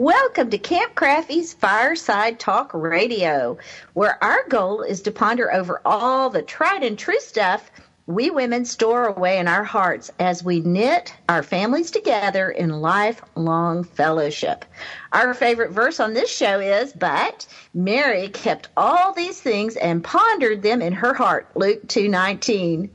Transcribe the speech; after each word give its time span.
Welcome 0.00 0.48
to 0.48 0.56
Camp 0.56 0.94
Krafve's 0.94 1.52
Fireside 1.52 2.40
Talk 2.40 2.70
Radio, 2.72 3.58
where 3.92 4.16
our 4.24 4.48
goal 4.48 4.80
is 4.80 5.02
to 5.02 5.10
ponder 5.10 5.52
over 5.52 5.82
all 5.84 6.30
the 6.30 6.40
tried 6.40 6.82
and 6.82 6.98
true 6.98 7.20
stuff 7.20 7.70
we 8.06 8.30
women 8.30 8.64
store 8.64 9.08
away 9.08 9.38
in 9.38 9.46
our 9.46 9.62
hearts 9.62 10.10
as 10.18 10.42
we 10.42 10.60
knit 10.60 11.14
our 11.28 11.42
families 11.42 11.90
together 11.90 12.50
in 12.50 12.80
lifelong 12.80 13.84
fellowship. 13.84 14.64
Our 15.12 15.34
favorite 15.34 15.72
verse 15.72 16.00
on 16.00 16.14
this 16.14 16.34
show 16.34 16.60
is, 16.60 16.94
But 16.94 17.46
Mary 17.74 18.28
kept 18.28 18.68
all 18.78 19.12
these 19.12 19.38
things 19.38 19.76
and 19.76 20.02
pondered 20.02 20.62
them 20.62 20.80
in 20.80 20.94
her 20.94 21.12
heart. 21.12 21.48
Luke 21.54 21.86
2.19. 21.88 22.88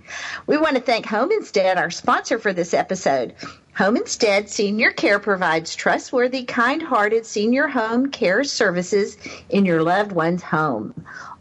We 0.48 0.58
want 0.58 0.76
to 0.76 0.82
thank 0.82 1.06
Home 1.06 1.32
Instead, 1.32 1.78
our 1.78 1.92
sponsor 1.92 2.40
for 2.40 2.52
this 2.52 2.74
episode. 2.74 3.36
Home 3.78 3.98
Instead 3.98 4.50
Senior 4.50 4.92
Care 4.92 5.20
provides 5.20 5.76
trustworthy, 5.76 6.46
kind 6.46 6.82
hearted 6.82 7.26
senior 7.26 7.68
home 7.68 8.10
care 8.10 8.46
services 8.46 9.18
in 9.50 9.66
your 9.66 9.84
loved 9.84 10.14
one's 10.14 10.44
home. 10.44 10.94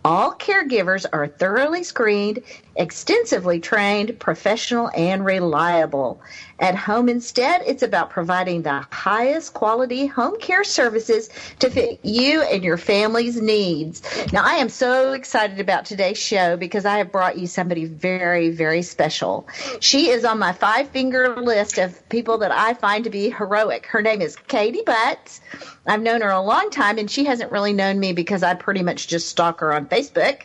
All 0.07 0.35
caregivers 0.35 1.07
are 1.15 1.27
thoroughly 1.27 1.83
screened, 1.83 2.43
extensively 2.77 3.59
trained, 3.59 4.19
professional, 4.19 4.91
and 4.95 5.25
reliable. 5.25 6.21
At 6.61 6.75
Home 6.77 7.09
Instead, 7.09 7.63
it's 7.67 7.83
about 7.83 8.11
providing 8.11 8.63
the 8.63 8.85
highest 8.91 9.55
quality 9.55 10.05
home 10.07 10.39
care 10.39 10.63
services 10.63 11.31
to 11.61 11.71
fit 11.71 12.01
you 12.03 12.43
and 12.43 12.63
your 12.63 12.77
family's 12.77 13.41
needs. 13.41 14.03
Now, 14.31 14.45
I 14.45 14.57
am 14.57 14.69
so 14.69 15.15
excited 15.15 15.59
about 15.59 15.87
today's 15.87 16.19
show 16.19 16.59
because 16.59 16.85
I 16.85 16.99
have 16.99 17.11
brought 17.11 17.39
you 17.39 17.47
somebody 17.47 17.87
very, 17.87 18.51
very 18.51 18.83
special. 18.83 19.49
She 19.81 20.11
is 20.11 20.25
on 20.25 20.39
my 20.39 20.53
five 20.53 20.89
finger 20.91 21.35
list 21.41 21.79
of 21.79 22.07
people 22.11 22.39
that 22.39 22.53
I 22.53 22.75
find 22.75 23.05
to 23.05 23.11
be 23.11 23.31
heroic. 23.31 23.87
Her 23.87 24.03
name 24.03 24.21
is 24.21 24.37
Katie 24.37 24.83
Butts. 24.85 25.41
I've 25.87 26.03
known 26.03 26.23
her 26.23 26.31
a 26.31 26.41
long 26.41 26.71
time, 26.71 26.99
and 26.99 27.11
she 27.11 27.25
hasn't 27.25 27.53
really 27.53 27.73
known 27.73 28.01
me 28.01 28.13
because 28.13 28.43
I 28.43 28.55
pretty 28.55 28.83
much 28.83 29.09
just 29.09 29.29
stalk 29.29 29.61
her 29.61 29.75
on 29.75 29.87
Facebook. 29.95 30.43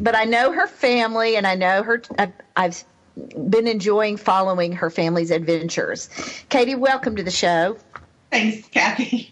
But 0.00 0.14
I 0.14 0.24
know 0.24 0.52
her 0.52 0.66
family, 0.66 1.36
and 1.36 1.46
I 1.46 1.54
know 1.54 1.82
her. 1.82 2.02
I've 2.56 2.84
been 3.50 3.68
enjoying 3.68 4.16
following 4.16 4.72
her 4.72 4.88
family's 4.88 5.30
adventures. 5.30 6.08
Katie, 6.48 6.74
welcome 6.74 7.16
to 7.16 7.22
the 7.22 7.30
show. 7.30 7.76
Thanks, 8.30 8.66
Kathy. 8.68 9.28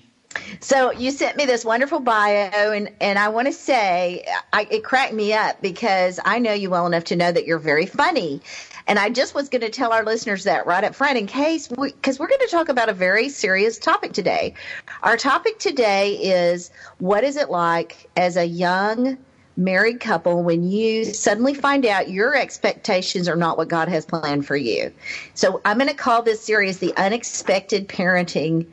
So 0.61 0.93
you 0.93 1.11
sent 1.11 1.37
me 1.37 1.47
this 1.47 1.65
wonderful 1.65 2.01
bio, 2.01 2.73
and, 2.73 2.91
and 3.01 3.19
I 3.19 3.29
want 3.29 3.47
to 3.47 3.53
say 3.53 4.27
I, 4.53 4.69
it 4.71 4.85
cracked 4.85 5.15
me 5.15 5.33
up 5.33 5.63
because 5.63 6.21
I 6.25 6.39
know 6.39 6.53
you 6.53 6.69
well 6.69 6.87
enough 6.87 7.05
to 7.05 7.17
know 7.17 7.33
that 7.33 7.47
you're 7.47 7.59
very 7.59 7.87
funny. 7.87 8.43
And 8.87 8.99
I 8.99 9.09
just 9.09 9.35
was 9.35 9.49
going 9.49 9.63
to 9.63 9.71
tell 9.71 9.93
our 9.93 10.05
listeners 10.05 10.45
that 10.45 10.67
right 10.67 10.85
up 10.85 10.95
front 10.95 11.17
in 11.17 11.27
case, 11.27 11.69
because 11.69 12.19
we, 12.19 12.23
we're 12.23 12.29
going 12.29 12.41
to 12.41 12.49
talk 12.51 12.69
about 12.69 12.89
a 12.89 12.93
very 12.93 13.29
serious 13.29 13.79
topic 13.79 14.13
today. 14.13 14.55
Our 15.03 15.17
topic 15.17 15.59
today 15.59 16.15
is 16.15 16.71
what 16.99 17.25
is 17.25 17.37
it 17.37 17.51
like 17.51 18.11
as 18.17 18.37
a 18.37 18.45
young 18.45 19.17
married 19.57 20.01
couple 20.01 20.43
when 20.43 20.69
you 20.69 21.05
suddenly 21.05 21.55
find 21.55 21.85
out 21.85 22.11
your 22.11 22.37
expectations 22.37 23.29
are 23.29 23.37
not 23.37 23.59
what 23.59 23.69
God 23.69 23.89
has 23.89 24.07
planned 24.07 24.47
for 24.47 24.57
you. 24.57 24.93
So 25.35 25.61
I'm 25.65 25.79
going 25.79 25.91
to 25.91 25.95
call 25.95 26.23
this 26.23 26.43
series 26.43 26.79
the 26.79 26.97
unexpected 26.97 27.89
parenting 27.89 28.67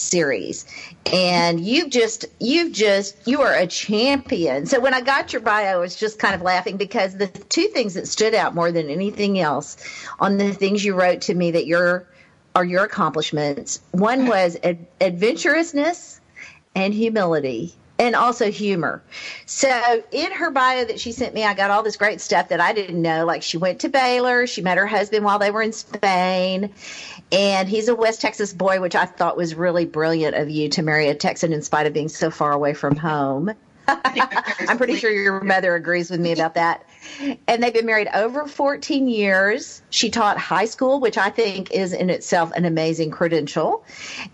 series. 0.00 0.66
And 1.12 1.60
you've 1.60 1.90
just 1.90 2.24
you've 2.38 2.72
just 2.72 3.16
you 3.26 3.42
are 3.42 3.54
a 3.54 3.66
champion. 3.66 4.66
So 4.66 4.80
when 4.80 4.94
i 4.94 5.00
got 5.00 5.32
your 5.32 5.42
bio 5.42 5.74
i 5.74 5.76
was 5.76 5.96
just 5.96 6.18
kind 6.18 6.34
of 6.34 6.42
laughing 6.42 6.76
because 6.76 7.16
the 7.16 7.26
two 7.26 7.68
things 7.68 7.94
that 7.94 8.08
stood 8.08 8.34
out 8.34 8.54
more 8.54 8.72
than 8.72 8.88
anything 8.88 9.38
else 9.38 9.76
on 10.18 10.38
the 10.38 10.52
things 10.52 10.84
you 10.84 10.94
wrote 10.94 11.20
to 11.22 11.34
me 11.34 11.50
that 11.50 11.66
your 11.66 12.06
are 12.54 12.64
your 12.64 12.84
accomplishments 12.84 13.80
one 13.92 14.26
was 14.26 14.56
ad- 14.64 14.86
adventurousness 15.00 16.20
and 16.74 16.94
humility 16.94 17.74
and 18.00 18.16
also 18.16 18.50
humor. 18.50 19.02
So 19.44 20.02
in 20.10 20.32
her 20.32 20.50
bio 20.50 20.86
that 20.86 20.98
she 20.98 21.12
sent 21.12 21.34
me, 21.34 21.44
I 21.44 21.52
got 21.52 21.70
all 21.70 21.82
this 21.82 21.96
great 21.96 22.22
stuff 22.22 22.48
that 22.48 22.58
I 22.58 22.72
didn't 22.72 23.00
know. 23.00 23.26
Like 23.26 23.42
she 23.42 23.58
went 23.58 23.78
to 23.80 23.90
Baylor, 23.90 24.46
she 24.46 24.62
met 24.62 24.78
her 24.78 24.86
husband 24.86 25.22
while 25.22 25.38
they 25.38 25.50
were 25.50 25.60
in 25.60 25.72
Spain, 25.74 26.72
and 27.30 27.68
he's 27.68 27.88
a 27.88 27.94
West 27.94 28.22
Texas 28.22 28.54
boy, 28.54 28.80
which 28.80 28.96
I 28.96 29.04
thought 29.04 29.36
was 29.36 29.54
really 29.54 29.84
brilliant 29.84 30.34
of 30.34 30.48
you 30.48 30.70
to 30.70 30.82
marry 30.82 31.08
a 31.08 31.14
Texan 31.14 31.52
in 31.52 31.60
spite 31.60 31.86
of 31.86 31.92
being 31.92 32.08
so 32.08 32.30
far 32.30 32.52
away 32.52 32.72
from 32.72 32.96
home. 32.96 33.52
I'm 33.86 34.78
pretty 34.78 34.96
sure 34.96 35.10
your 35.10 35.42
mother 35.42 35.74
agrees 35.74 36.10
with 36.10 36.20
me 36.20 36.32
about 36.32 36.54
that. 36.54 36.82
And 37.48 37.62
they've 37.62 37.72
been 37.72 37.86
married 37.86 38.08
over 38.14 38.46
14 38.46 39.08
years. 39.08 39.82
She 39.90 40.10
taught 40.10 40.38
high 40.38 40.64
school, 40.64 41.00
which 41.00 41.18
I 41.18 41.30
think 41.30 41.70
is 41.70 41.92
in 41.92 42.10
itself 42.10 42.52
an 42.52 42.64
amazing 42.64 43.10
credential. 43.10 43.84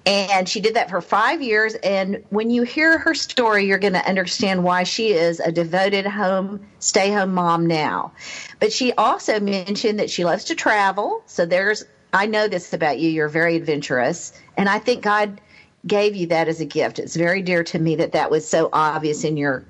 And 0.04 0.48
she 0.48 0.60
did 0.60 0.74
that 0.74 0.90
for 0.90 1.00
five 1.00 1.42
years. 1.42 1.74
And 1.74 2.24
when 2.30 2.50
you 2.50 2.62
hear 2.62 2.98
her 2.98 3.14
story, 3.14 3.66
you're 3.66 3.78
going 3.78 3.92
to 3.92 4.08
understand 4.08 4.64
why 4.64 4.82
she 4.82 5.12
is 5.12 5.40
a 5.40 5.52
devoted 5.52 6.06
home, 6.06 6.66
stay 6.78 7.12
home 7.12 7.34
mom 7.34 7.66
now. 7.66 8.12
But 8.60 8.72
she 8.72 8.92
also 8.92 9.40
mentioned 9.40 9.98
that 9.98 10.10
she 10.10 10.24
loves 10.24 10.44
to 10.44 10.54
travel. 10.54 11.22
So 11.26 11.46
there's, 11.46 11.84
I 12.12 12.26
know 12.26 12.48
this 12.48 12.72
about 12.72 12.98
you. 12.98 13.10
You're 13.10 13.28
very 13.28 13.56
adventurous. 13.56 14.32
And 14.56 14.68
I 14.68 14.78
think 14.78 15.02
God 15.02 15.40
gave 15.86 16.16
you 16.16 16.26
that 16.28 16.48
as 16.48 16.60
a 16.60 16.64
gift. 16.64 16.98
It's 16.98 17.16
very 17.16 17.42
dear 17.42 17.62
to 17.64 17.78
me 17.78 17.96
that 17.96 18.12
that 18.12 18.30
was 18.30 18.46
so 18.46 18.68
obvious 18.72 19.24
in 19.24 19.36
your 19.36 19.64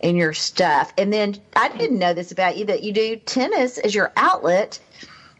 in 0.00 0.16
your 0.16 0.32
stuff. 0.32 0.92
And 0.98 1.12
then 1.12 1.36
I 1.56 1.68
didn't 1.68 1.98
know 1.98 2.14
this 2.14 2.32
about 2.32 2.56
you 2.56 2.64
that 2.66 2.82
you 2.82 2.92
do 2.92 3.16
tennis 3.16 3.78
as 3.78 3.94
your 3.94 4.12
outlet 4.16 4.78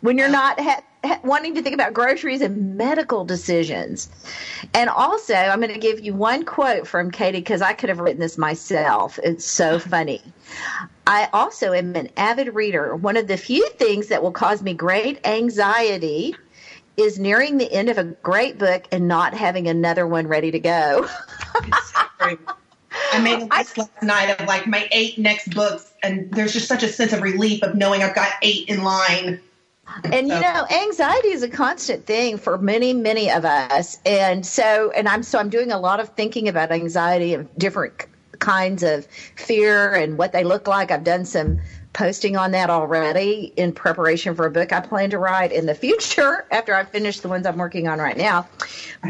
when 0.00 0.18
you're 0.18 0.28
not 0.28 0.60
ha- 0.60 0.82
ha- 1.04 1.20
wanting 1.24 1.54
to 1.54 1.62
think 1.62 1.74
about 1.74 1.94
groceries 1.94 2.42
and 2.42 2.76
medical 2.76 3.24
decisions. 3.24 4.08
And 4.74 4.90
also, 4.90 5.34
I'm 5.34 5.60
going 5.60 5.72
to 5.72 5.78
give 5.78 6.00
you 6.00 6.14
one 6.14 6.44
quote 6.44 6.86
from 6.86 7.10
Katie 7.10 7.38
because 7.38 7.62
I 7.62 7.72
could 7.72 7.88
have 7.88 8.00
written 8.00 8.20
this 8.20 8.36
myself. 8.36 9.18
It's 9.22 9.44
so 9.44 9.78
funny. 9.78 10.22
I 11.06 11.28
also 11.32 11.72
am 11.72 11.96
an 11.96 12.10
avid 12.16 12.54
reader. 12.54 12.94
One 12.96 13.16
of 13.16 13.28
the 13.28 13.36
few 13.36 13.68
things 13.70 14.08
that 14.08 14.22
will 14.22 14.32
cause 14.32 14.62
me 14.62 14.74
great 14.74 15.26
anxiety 15.26 16.34
is 16.96 17.18
nearing 17.18 17.58
the 17.58 17.70
end 17.72 17.88
of 17.88 17.98
a 17.98 18.04
great 18.04 18.58
book 18.58 18.84
and 18.92 19.08
not 19.08 19.34
having 19.34 19.68
another 19.68 20.06
one 20.06 20.26
ready 20.28 20.50
to 20.50 20.60
go. 20.60 21.08
I 23.14 23.20
made 23.20 23.42
a 23.42 23.46
list 23.46 23.78
last 23.78 24.02
night 24.02 24.40
of 24.40 24.46
like 24.46 24.66
my 24.66 24.88
eight 24.92 25.18
next 25.18 25.54
books, 25.54 25.92
and 26.02 26.30
there's 26.32 26.52
just 26.52 26.68
such 26.68 26.82
a 26.82 26.88
sense 26.88 27.12
of 27.12 27.22
relief 27.22 27.62
of 27.62 27.74
knowing 27.74 28.02
I've 28.02 28.14
got 28.14 28.32
eight 28.42 28.68
in 28.68 28.82
line. 28.82 29.40
And 30.04 30.28
you 30.28 30.40
know, 30.40 30.66
anxiety 30.70 31.28
is 31.28 31.42
a 31.42 31.48
constant 31.48 32.06
thing 32.06 32.38
for 32.38 32.58
many, 32.58 32.92
many 32.92 33.30
of 33.30 33.44
us. 33.44 33.98
And 34.06 34.44
so, 34.44 34.90
and 34.96 35.08
I'm 35.08 35.22
so 35.22 35.38
I'm 35.38 35.50
doing 35.50 35.70
a 35.70 35.78
lot 35.78 36.00
of 36.00 36.08
thinking 36.10 36.48
about 36.48 36.72
anxiety 36.72 37.34
and 37.34 37.48
different 37.58 38.06
kinds 38.38 38.82
of 38.82 39.06
fear 39.36 39.94
and 39.94 40.18
what 40.18 40.32
they 40.32 40.42
look 40.42 40.66
like. 40.66 40.90
I've 40.90 41.04
done 41.04 41.24
some 41.24 41.60
posting 41.92 42.36
on 42.36 42.50
that 42.50 42.70
already 42.70 43.52
in 43.56 43.72
preparation 43.72 44.34
for 44.34 44.46
a 44.46 44.50
book 44.50 44.72
I 44.72 44.80
plan 44.80 45.10
to 45.10 45.18
write 45.18 45.52
in 45.52 45.66
the 45.66 45.74
future 45.74 46.44
after 46.50 46.74
I 46.74 46.84
finish 46.84 47.20
the 47.20 47.28
ones 47.28 47.46
I'm 47.46 47.56
working 47.56 47.86
on 47.86 47.98
right 47.98 48.16
now. 48.16 48.48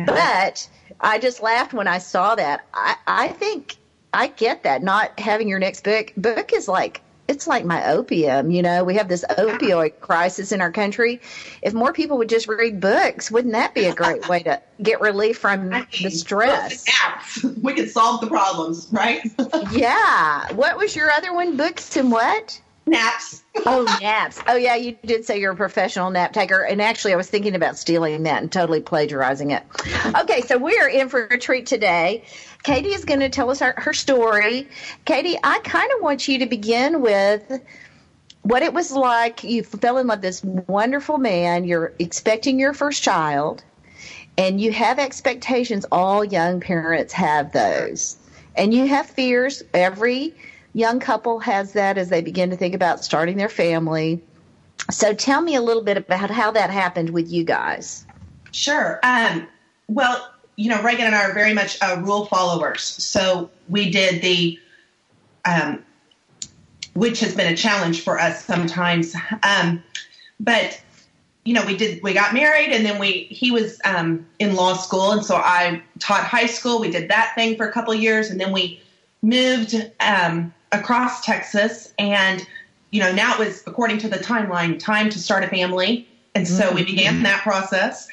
But 0.06 0.69
I 1.01 1.19
just 1.19 1.43
laughed 1.43 1.73
when 1.73 1.89
I 1.89 1.99
saw 1.99 2.35
that. 2.35 2.67
I, 2.75 2.97
I 3.06 3.29
think 3.29 3.77
I 4.15 4.29
get 4.29 4.63
that. 4.63 4.83
Not 4.83 5.19
having 5.19 5.49
your 5.49 5.59
next 5.59 5.85
book 5.85 6.13
book 6.17 6.53
is 6.53 6.69
like 6.69 7.01
it's 7.27 7.47
like 7.47 7.65
my 7.65 7.91
opium, 7.91 8.51
you 8.51 8.63
know. 8.63 8.85
We 8.85 8.97
have 8.97 9.09
this 9.09 9.25
opioid 9.29 10.01
crisis 10.01 10.53
in 10.53 10.61
our 10.61 10.71
country. 10.71 11.21
If 11.63 11.73
more 11.73 11.93
people 11.93 12.19
would 12.19 12.29
just 12.29 12.49
read 12.49 12.81
books, 12.81 13.31
wouldn't 13.31 13.55
that 13.55 13.75
be 13.75 13.87
a 13.87 13.95
great 13.95 14.29
way 14.29 14.43
to 14.43 14.61
get 14.83 15.01
relief 15.01 15.39
from 15.39 15.61
I 15.73 15.79
mean, 15.81 15.87
the 16.03 16.11
stress? 16.11 16.85
We 17.63 17.73
could 17.75 17.91
solve 17.91 18.21
the 18.21 18.27
problems, 18.27 18.89
right? 18.93 19.21
yeah. 19.73 20.53
What 20.53 20.77
was 20.77 20.95
your 20.95 21.11
other 21.11 21.33
one? 21.33 21.57
Books 21.57 21.97
and 21.97 22.13
what? 22.13 22.61
Naps. 22.87 23.43
oh, 23.67 23.85
naps. 24.01 24.41
Oh, 24.47 24.57
yeah, 24.57 24.75
you 24.75 24.97
did 25.05 25.25
say 25.25 25.41
you're 25.41 25.53
a 25.53 25.57
professional 25.57 26.11
nap 26.11 26.33
taker. 26.33 26.61
And 26.61 26.83
actually, 26.83 27.15
I 27.15 27.17
was 27.17 27.29
thinking 27.29 27.55
about 27.55 27.79
stealing 27.79 28.23
that 28.25 28.43
and 28.43 28.53
totally 28.53 28.81
plagiarizing 28.81 29.53
it. 29.53 29.63
Okay, 30.15 30.43
so 30.43 30.59
we 30.59 30.79
are 30.79 30.89
in 30.89 31.09
for 31.09 31.25
a 31.25 31.39
treat 31.39 31.67
today. 31.67 32.25
Katie 32.63 32.93
is 32.93 33.05
going 33.05 33.21
to 33.21 33.31
tell 33.31 33.51
us 33.51 33.61
her, 33.61 33.75
her 33.77 33.93
story. 33.95 34.69
Katie, 35.05 35.39
I 35.43 35.61
kind 35.61 35.91
of 35.97 36.03
want 36.03 36.29
you 36.29 36.39
to 36.41 36.47
begin 36.47 37.01
with 37.01 37.61
what 38.43 38.63
it 38.63 38.73
was 38.75 38.93
like. 38.93 39.43
You 39.45 39.63
fell 39.63 39.99
in 39.99 40.07
love 40.07 40.19
with 40.19 40.23
this 40.23 40.45
wonderful 40.45 41.19
man. 41.19 41.65
You're 41.65 41.93
expecting 41.99 42.59
your 42.59 42.75
first 42.75 43.03
child, 43.03 43.63
and 44.37 44.61
you 44.61 44.73
have 44.73 44.99
expectations. 44.99 45.87
All 45.91 46.25
young 46.25 46.61
parents 46.61 47.15
have 47.15 47.53
those, 47.53 48.17
and 48.55 48.73
you 48.73 48.87
have 48.87 49.07
fears. 49.07 49.63
Every 49.73 50.35
young 50.75 51.00
couple 51.00 51.38
has 51.38 51.73
that 51.73 51.97
as 51.97 52.11
they 52.11 52.21
begin 52.21 52.50
to 52.50 52.56
think 52.56 52.75
about 52.75 53.03
starting 53.03 53.38
their 53.38 53.49
family. 53.49 54.21
So, 54.91 55.15
tell 55.15 55.41
me 55.41 55.55
a 55.55 55.62
little 55.62 55.82
bit 55.82 55.97
about 55.97 56.31
how 56.31 56.50
that 56.50 56.69
happened 56.69 57.11
with 57.11 57.31
you 57.31 57.44
guys. 57.44 58.05
Sure. 58.53 59.00
Um, 59.03 59.49
well, 59.88 60.31
you 60.56 60.69
know, 60.69 60.82
Reagan 60.82 61.06
and 61.06 61.15
I 61.15 61.25
are 61.25 61.32
very 61.32 61.55
much 61.55 61.79
uh, 61.81 62.00
rule 62.05 62.26
followers. 62.26 62.82
So 62.82 63.50
we 63.69 63.91
did 63.91 64.23
the 64.23 64.59
um, 65.44 65.85
which 66.94 67.20
has 67.20 67.35
been 67.35 67.53
a 67.53 67.56
challenge 67.56 68.03
for 68.03 68.19
us 68.19 68.44
sometimes. 68.44 69.15
Um, 69.43 69.82
but 70.41 70.81
you 71.44 71.53
know, 71.53 71.65
we 71.67 71.77
did 71.77 72.03
we 72.03 72.15
got 72.15 72.32
married, 72.32 72.70
and 72.70 72.87
then 72.87 72.99
we 72.99 73.25
he 73.25 73.50
was 73.50 73.81
um, 73.85 74.27
in 74.38 74.55
law 74.55 74.75
school, 74.75 75.12
and 75.12 75.25
so 75.25 75.37
I 75.37 75.82
taught 75.99 76.25
high 76.25 76.47
school. 76.47 76.81
We 76.81 76.91
did 76.91 77.11
that 77.11 77.32
thing 77.35 77.56
for 77.56 77.69
a 77.69 77.73
couple 77.73 77.93
years, 77.94 78.31
and 78.31 78.41
then 78.41 78.53
we 78.53 78.81
moved 79.20 79.75
um, 80.00 80.55
across 80.73 81.25
Texas, 81.25 81.93
and 81.99 82.47
you 82.91 83.01
know, 83.01 83.13
now 83.13 83.35
it 83.35 83.39
was 83.39 83.63
according 83.67 83.99
to 83.99 84.09
the 84.09 84.19
timeline, 84.19 84.79
time 84.79 85.11
to 85.11 85.19
start 85.19 85.45
a 85.45 85.49
family, 85.49 86.09
and 86.35 86.47
so 86.47 86.73
we 86.73 86.85
began 86.85 87.23
that 87.23 87.43
process. 87.43 88.09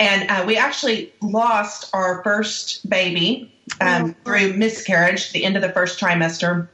And 0.00 0.30
uh, 0.30 0.44
we 0.46 0.56
actually 0.56 1.12
lost 1.20 1.90
our 1.92 2.22
first 2.24 2.88
baby 2.88 3.52
um, 3.82 4.14
through 4.24 4.54
miscarriage, 4.54 5.32
the 5.32 5.44
end 5.44 5.56
of 5.56 5.62
the 5.62 5.68
first 5.68 6.00
trimester 6.00 6.68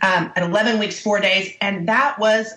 um, 0.00 0.32
at 0.36 0.42
11 0.42 0.78
weeks, 0.78 1.00
four 1.00 1.18
days. 1.18 1.52
And 1.60 1.88
that 1.88 2.18
was 2.20 2.54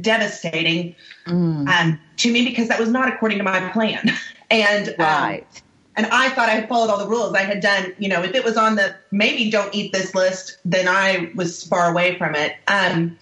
devastating 0.00 0.96
mm. 1.26 1.68
um, 1.68 2.00
to 2.16 2.32
me 2.32 2.44
because 2.44 2.68
that 2.68 2.80
was 2.80 2.88
not 2.88 3.12
according 3.12 3.38
to 3.38 3.44
my 3.44 3.68
plan. 3.70 4.10
And 4.50 4.90
um, 4.90 4.94
right. 4.98 5.62
And 5.96 6.06
I 6.06 6.28
thought 6.30 6.48
I 6.48 6.52
had 6.52 6.68
followed 6.68 6.90
all 6.90 6.98
the 6.98 7.08
rules. 7.08 7.34
I 7.34 7.42
had 7.42 7.60
done, 7.60 7.94
you 7.98 8.08
know, 8.08 8.22
if 8.22 8.34
it 8.34 8.44
was 8.44 8.56
on 8.56 8.76
the 8.76 8.94
maybe 9.10 9.50
don't 9.50 9.74
eat 9.74 9.92
this 9.92 10.14
list, 10.14 10.58
then 10.64 10.88
I 10.88 11.30
was 11.34 11.64
far 11.64 11.90
away 11.90 12.18
from 12.18 12.34
it. 12.34 12.56
Um, 12.68 13.18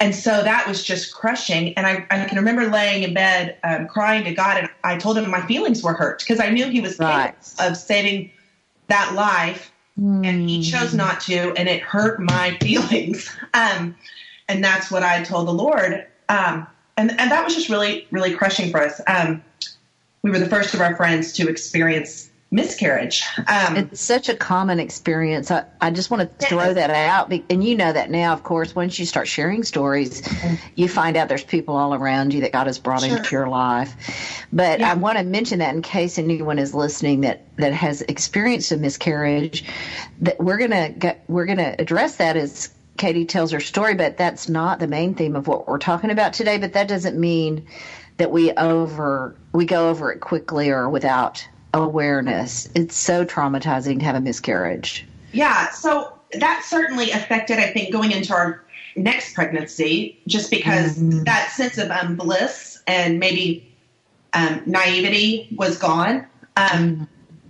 and 0.00 0.14
so 0.14 0.42
that 0.42 0.66
was 0.66 0.82
just 0.82 1.14
crushing. 1.14 1.74
And 1.74 1.86
I, 1.86 2.06
I 2.10 2.24
can 2.24 2.38
remember 2.38 2.66
laying 2.70 3.02
in 3.02 3.14
bed 3.14 3.58
um, 3.64 3.86
crying 3.88 4.24
to 4.24 4.32
God, 4.32 4.58
and 4.58 4.70
I 4.82 4.96
told 4.96 5.18
him 5.18 5.28
my 5.30 5.44
feelings 5.46 5.82
were 5.82 5.92
hurt 5.92 6.20
because 6.20 6.40
I 6.40 6.50
knew 6.50 6.68
He 6.68 6.80
was 6.80 6.98
right. 6.98 7.34
capable 7.34 7.70
of 7.72 7.76
saving 7.76 8.30
that 8.88 9.14
life 9.14 9.72
Mm. 9.98 10.26
And 10.26 10.48
he 10.48 10.62
chose 10.62 10.90
hmm. 10.90 10.96
not 10.96 11.20
to, 11.22 11.52
and 11.56 11.68
it 11.68 11.82
hurt 11.82 12.20
my 12.20 12.56
feelings. 12.60 13.30
Um, 13.54 13.94
and 14.48 14.62
that's 14.62 14.90
what 14.90 15.02
I 15.02 15.22
told 15.22 15.48
the 15.48 15.52
Lord. 15.52 16.06
Um, 16.28 16.66
and, 16.96 17.10
and 17.10 17.30
that 17.30 17.44
was 17.44 17.54
just 17.54 17.68
really, 17.68 18.06
really 18.10 18.34
crushing 18.34 18.70
for 18.70 18.80
us. 18.80 19.00
We 20.24 20.30
were 20.30 20.38
the 20.38 20.48
first 20.48 20.72
of 20.72 20.80
our 20.80 20.96
friends 20.96 21.34
to 21.34 21.48
experience 21.48 22.30
miscarriage. 22.50 23.22
Um, 23.46 23.76
it's 23.76 24.00
such 24.00 24.30
a 24.30 24.34
common 24.34 24.80
experience. 24.80 25.50
I, 25.50 25.66
I 25.82 25.90
just 25.90 26.10
want 26.10 26.38
to 26.38 26.46
throw 26.46 26.72
that 26.72 26.88
out. 26.88 27.30
And 27.50 27.62
you 27.62 27.76
know 27.76 27.92
that 27.92 28.10
now, 28.10 28.32
of 28.32 28.42
course, 28.42 28.74
once 28.74 28.98
you 28.98 29.04
start 29.04 29.28
sharing 29.28 29.64
stories, 29.64 30.26
you 30.76 30.88
find 30.88 31.18
out 31.18 31.28
there's 31.28 31.44
people 31.44 31.76
all 31.76 31.92
around 31.92 32.32
you 32.32 32.40
that 32.40 32.52
God 32.52 32.68
has 32.68 32.78
brought 32.78 33.02
sure. 33.02 33.18
into 33.18 33.32
your 33.32 33.48
life. 33.48 34.46
But 34.50 34.80
yeah. 34.80 34.92
I 34.92 34.94
want 34.94 35.18
to 35.18 35.24
mention 35.24 35.58
that 35.58 35.74
in 35.74 35.82
case 35.82 36.16
anyone 36.16 36.58
is 36.58 36.72
listening 36.72 37.20
that, 37.20 37.44
that 37.56 37.74
has 37.74 38.00
experienced 38.00 38.72
a 38.72 38.78
miscarriage, 38.78 39.66
that 40.22 40.40
we're 40.40 40.56
going 40.56 40.70
to 41.00 41.16
we're 41.28 41.44
going 41.44 41.58
to 41.58 41.78
address 41.78 42.16
that 42.16 42.38
as 42.38 42.70
Katie 42.96 43.26
tells 43.26 43.50
her 43.50 43.60
story, 43.60 43.94
but 43.94 44.16
that's 44.16 44.48
not 44.48 44.78
the 44.78 44.86
main 44.86 45.14
theme 45.14 45.36
of 45.36 45.48
what 45.48 45.68
we're 45.68 45.76
talking 45.76 46.10
about 46.10 46.32
today. 46.32 46.56
But 46.56 46.72
that 46.72 46.88
doesn't 46.88 47.18
mean 47.20 47.66
that 48.16 48.30
we 48.30 48.52
over 48.52 49.36
we 49.52 49.64
go 49.64 49.88
over 49.90 50.12
it 50.12 50.20
quickly 50.20 50.70
or 50.70 50.88
without 50.88 51.46
awareness. 51.72 52.68
It's 52.74 52.96
so 52.96 53.24
traumatizing 53.24 53.98
to 53.98 54.04
have 54.04 54.14
a 54.14 54.20
miscarriage. 54.20 55.06
Yeah, 55.32 55.70
so 55.70 56.16
that 56.32 56.64
certainly 56.64 57.10
affected, 57.10 57.58
I 57.58 57.72
think, 57.72 57.92
going 57.92 58.12
into 58.12 58.32
our 58.32 58.62
next 58.96 59.34
pregnancy, 59.34 60.20
just 60.26 60.50
because 60.50 60.98
mm-hmm. 60.98 61.24
that 61.24 61.50
sense 61.50 61.78
of 61.78 61.90
um, 61.90 62.16
bliss 62.16 62.80
and 62.86 63.18
maybe 63.18 63.74
um, 64.32 64.62
naivety 64.66 65.48
was 65.56 65.76
gone. 65.76 66.26
Um, 66.56 66.66
mm-hmm. 66.66 67.04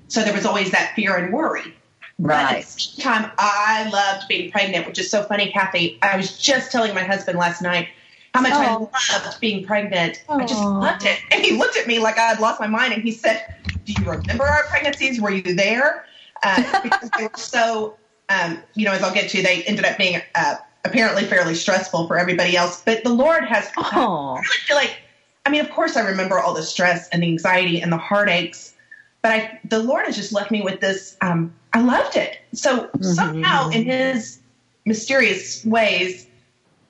So 0.08 0.22
there 0.22 0.34
was 0.34 0.46
always 0.46 0.70
that 0.70 0.94
fear 0.94 1.16
and 1.16 1.32
worry. 1.32 1.74
Right. 2.18 2.46
But 2.48 2.56
at 2.56 2.64
the 2.64 2.70
same 2.70 3.02
time, 3.02 3.30
I 3.38 3.90
loved 3.90 4.28
being 4.28 4.50
pregnant, 4.50 4.86
which 4.86 4.98
is 4.98 5.10
so 5.10 5.24
funny, 5.24 5.50
Kathy. 5.50 5.98
I 6.00 6.16
was 6.16 6.38
just 6.38 6.70
telling 6.70 6.94
my 6.94 7.02
husband 7.02 7.38
last 7.38 7.60
night 7.60 7.88
how 8.34 8.40
much 8.40 8.52
oh. 8.52 8.90
I 8.92 9.24
loved 9.24 9.40
being 9.40 9.64
pregnant. 9.64 10.24
Oh. 10.28 10.40
I 10.40 10.44
just 10.44 10.62
loved 10.62 11.06
it. 11.06 11.20
And 11.30 11.42
he 11.42 11.56
looked 11.56 11.76
at 11.76 11.86
me 11.86 12.00
like 12.00 12.18
I 12.18 12.22
had 12.22 12.40
lost 12.40 12.60
my 12.60 12.66
mind 12.66 12.92
and 12.92 13.02
he 13.02 13.12
said, 13.12 13.54
Do 13.84 13.92
you 13.92 14.10
remember 14.10 14.44
our 14.44 14.64
pregnancies? 14.64 15.20
Were 15.20 15.30
you 15.30 15.54
there? 15.54 16.04
Uh, 16.42 16.80
because 16.82 17.10
they 17.16 17.24
were 17.24 17.30
so, 17.36 17.96
um, 18.28 18.60
you 18.74 18.84
know, 18.84 18.92
as 18.92 19.02
I'll 19.02 19.14
get 19.14 19.30
to, 19.30 19.42
they 19.42 19.62
ended 19.64 19.84
up 19.84 19.96
being 19.96 20.20
uh, 20.34 20.56
apparently 20.84 21.24
fairly 21.24 21.54
stressful 21.54 22.08
for 22.08 22.18
everybody 22.18 22.56
else. 22.56 22.82
But 22.84 23.04
the 23.04 23.10
Lord 23.10 23.44
has. 23.44 23.70
I 23.76 24.34
really 24.34 24.58
feel 24.66 24.76
like, 24.76 24.98
I 25.46 25.50
mean, 25.50 25.60
of 25.60 25.70
course, 25.70 25.96
I 25.96 26.00
remember 26.00 26.40
all 26.40 26.54
the 26.54 26.62
stress 26.64 27.08
and 27.10 27.22
the 27.22 27.28
anxiety 27.28 27.80
and 27.80 27.92
the 27.92 27.98
heartaches, 27.98 28.74
but 29.22 29.30
I, 29.30 29.60
the 29.64 29.78
Lord 29.78 30.06
has 30.06 30.16
just 30.16 30.32
left 30.32 30.50
me 30.50 30.60
with 30.60 30.80
this. 30.80 31.16
Um, 31.20 31.54
I 31.72 31.82
loved 31.82 32.16
it. 32.16 32.38
So 32.52 32.86
mm-hmm. 32.88 33.02
somehow, 33.04 33.70
in 33.70 33.84
His 33.84 34.40
mysterious 34.84 35.64
ways, 35.64 36.26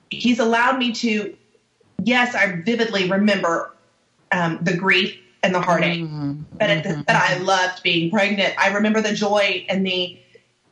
he's 0.09 0.39
allowed 0.39 0.77
me 0.77 0.91
to, 0.93 1.35
yes, 2.03 2.35
I 2.35 2.61
vividly 2.61 3.09
remember 3.09 3.73
um, 4.31 4.59
the 4.61 4.75
grief 4.75 5.17
and 5.43 5.53
the 5.53 5.61
heartache, 5.61 6.01
mm-hmm. 6.01 6.41
but, 6.57 6.83
the, 6.83 7.03
but 7.05 7.15
I 7.15 7.37
loved 7.37 7.83
being 7.83 8.09
pregnant. 8.09 8.55
I 8.57 8.73
remember 8.73 9.01
the 9.01 9.13
joy 9.13 9.65
and 9.69 9.85
the 9.85 10.19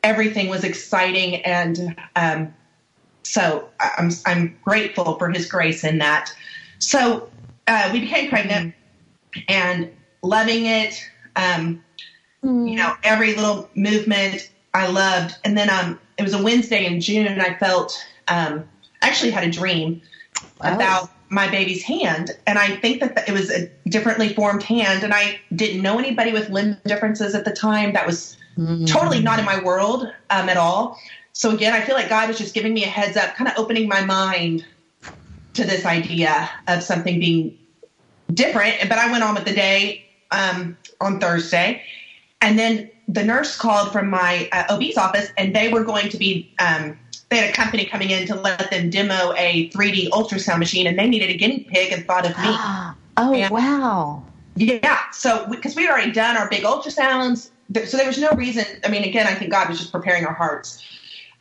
everything 0.03 0.50
was 0.50 0.63
exciting, 0.63 1.35
and 1.45 1.95
um, 2.15 2.53
so 3.24 3.69
I'm 3.80 4.12
I'm 4.25 4.57
grateful 4.63 5.18
for 5.18 5.30
His 5.30 5.45
grace 5.50 5.83
in 5.83 6.00
that. 6.00 6.35
So 6.80 7.30
uh, 7.68 7.89
we 7.94 8.01
became 8.01 8.30
pregnant 8.30 8.74
and 9.47 9.91
loving 10.21 10.65
it. 10.65 11.01
Um, 11.35 11.83
mm. 12.44 12.69
You 12.69 12.75
know, 12.75 12.95
every 13.03 13.35
little 13.35 13.69
movement 13.75 14.51
I 14.74 14.88
loved, 14.88 15.35
and 15.44 15.57
then 15.57 15.69
um, 15.69 16.00
it 16.18 16.24
was 16.24 16.33
a 16.33 16.41
Wednesday 16.41 16.85
in 16.85 16.99
June, 16.99 17.28
and 17.28 17.42
I 17.42 17.54
felt 17.56 18.04
um, 18.28 18.68
actually 19.07 19.31
had 19.31 19.44
a 19.44 19.52
dream 19.52 20.02
wow. 20.62 20.76
about 20.76 21.10
my 21.30 21.50
baby's 21.50 21.83
hand. 21.83 22.31
And 22.45 22.60
I 22.60 22.76
think 22.78 23.00
that 23.00 23.28
it 23.28 23.31
was 23.31 23.50
a 23.50 23.68
differently 23.90 24.33
formed 24.33 24.64
hand. 24.64 25.04
And 25.04 25.14
I 25.14 25.40
didn't 25.56 25.81
know 25.81 25.98
anybody 26.00 26.31
with 26.31 26.50
limb 26.50 26.78
differences 26.86 27.36
at 27.36 27.45
the 27.45 27.52
time. 27.52 27.94
That 27.94 28.06
was 28.06 28.38
mm-hmm. 28.57 28.86
totally 28.86 29.22
not 29.22 29.40
in 29.40 29.45
my 29.45 29.62
world 29.64 30.12
um, 30.30 30.50
at 30.50 30.57
all. 30.57 31.00
So 31.33 31.52
again, 31.52 31.74
I 31.74 31.81
feel 31.81 31.95
like 31.95 32.10
God 32.10 32.28
was 32.28 32.38
just 32.38 32.54
giving 32.54 32.74
me 32.74 32.83
a 32.83 32.88
heads 32.88 33.18
up, 33.18 33.36
kind 33.36 33.50
of 33.50 33.57
opening 33.57 33.88
my 33.88 34.06
mind 34.06 34.66
to 35.56 35.64
this 35.64 35.86
idea 35.86 36.50
of 36.68 36.83
something 36.83 37.19
being 37.19 37.57
different. 38.33 38.78
But 38.88 39.00
I 39.00 39.12
went 39.12 39.24
on 39.24 39.33
with 39.33 39.45
the 39.45 39.54
day 39.54 40.06
um, 40.31 40.78
on 41.02 41.19
Thursday. 41.19 41.81
And 42.42 42.60
then 42.60 42.90
the 43.07 43.24
nurse 43.24 43.57
called 43.57 43.92
from 43.92 44.10
my 44.10 44.50
uh, 44.52 44.66
OB's 44.69 44.98
office, 44.98 45.30
and 45.38 45.56
they 45.56 45.72
were 45.72 45.83
going 45.83 46.10
to 46.10 46.18
be 46.18 46.54
um, 46.60 46.98
they 47.33 47.40
had 47.40 47.49
a 47.49 47.54
company 47.54 47.85
coming 47.85 48.09
in 48.09 48.28
to 48.28 48.35
let 48.35 48.69
them 48.69 48.90
demo 48.90 49.33
a 49.35 49.69
3D 49.69 50.09
ultrasound 50.09 50.59
machine, 50.59 50.87
and 50.87 50.97
they 50.97 51.07
needed 51.07 51.30
a 51.30 51.33
guinea 51.33 51.68
pig 51.69 51.92
and 51.92 52.06
thought 52.06 52.25
of 52.25 52.31
me. 52.37 52.44
oh, 53.18 53.33
and, 53.33 53.52
wow. 53.52 54.23
Yeah. 54.56 54.99
So, 55.11 55.47
because 55.49 55.75
we, 55.75 55.83
would 55.83 55.92
already 55.92 56.11
done 56.11 56.37
our 56.37 56.49
big 56.49 56.63
ultrasounds, 56.63 57.49
so 57.85 57.97
there 57.97 58.07
was 58.07 58.19
no 58.19 58.31
reason. 58.31 58.66
I 58.83 58.90
mean, 58.90 59.04
again, 59.04 59.28
I 59.28 59.33
think 59.33 59.52
God 59.52 59.69
was 59.69 59.80
just 59.80 59.92
preparing 59.92 60.25
our 60.25 60.33
hearts. 60.33 60.83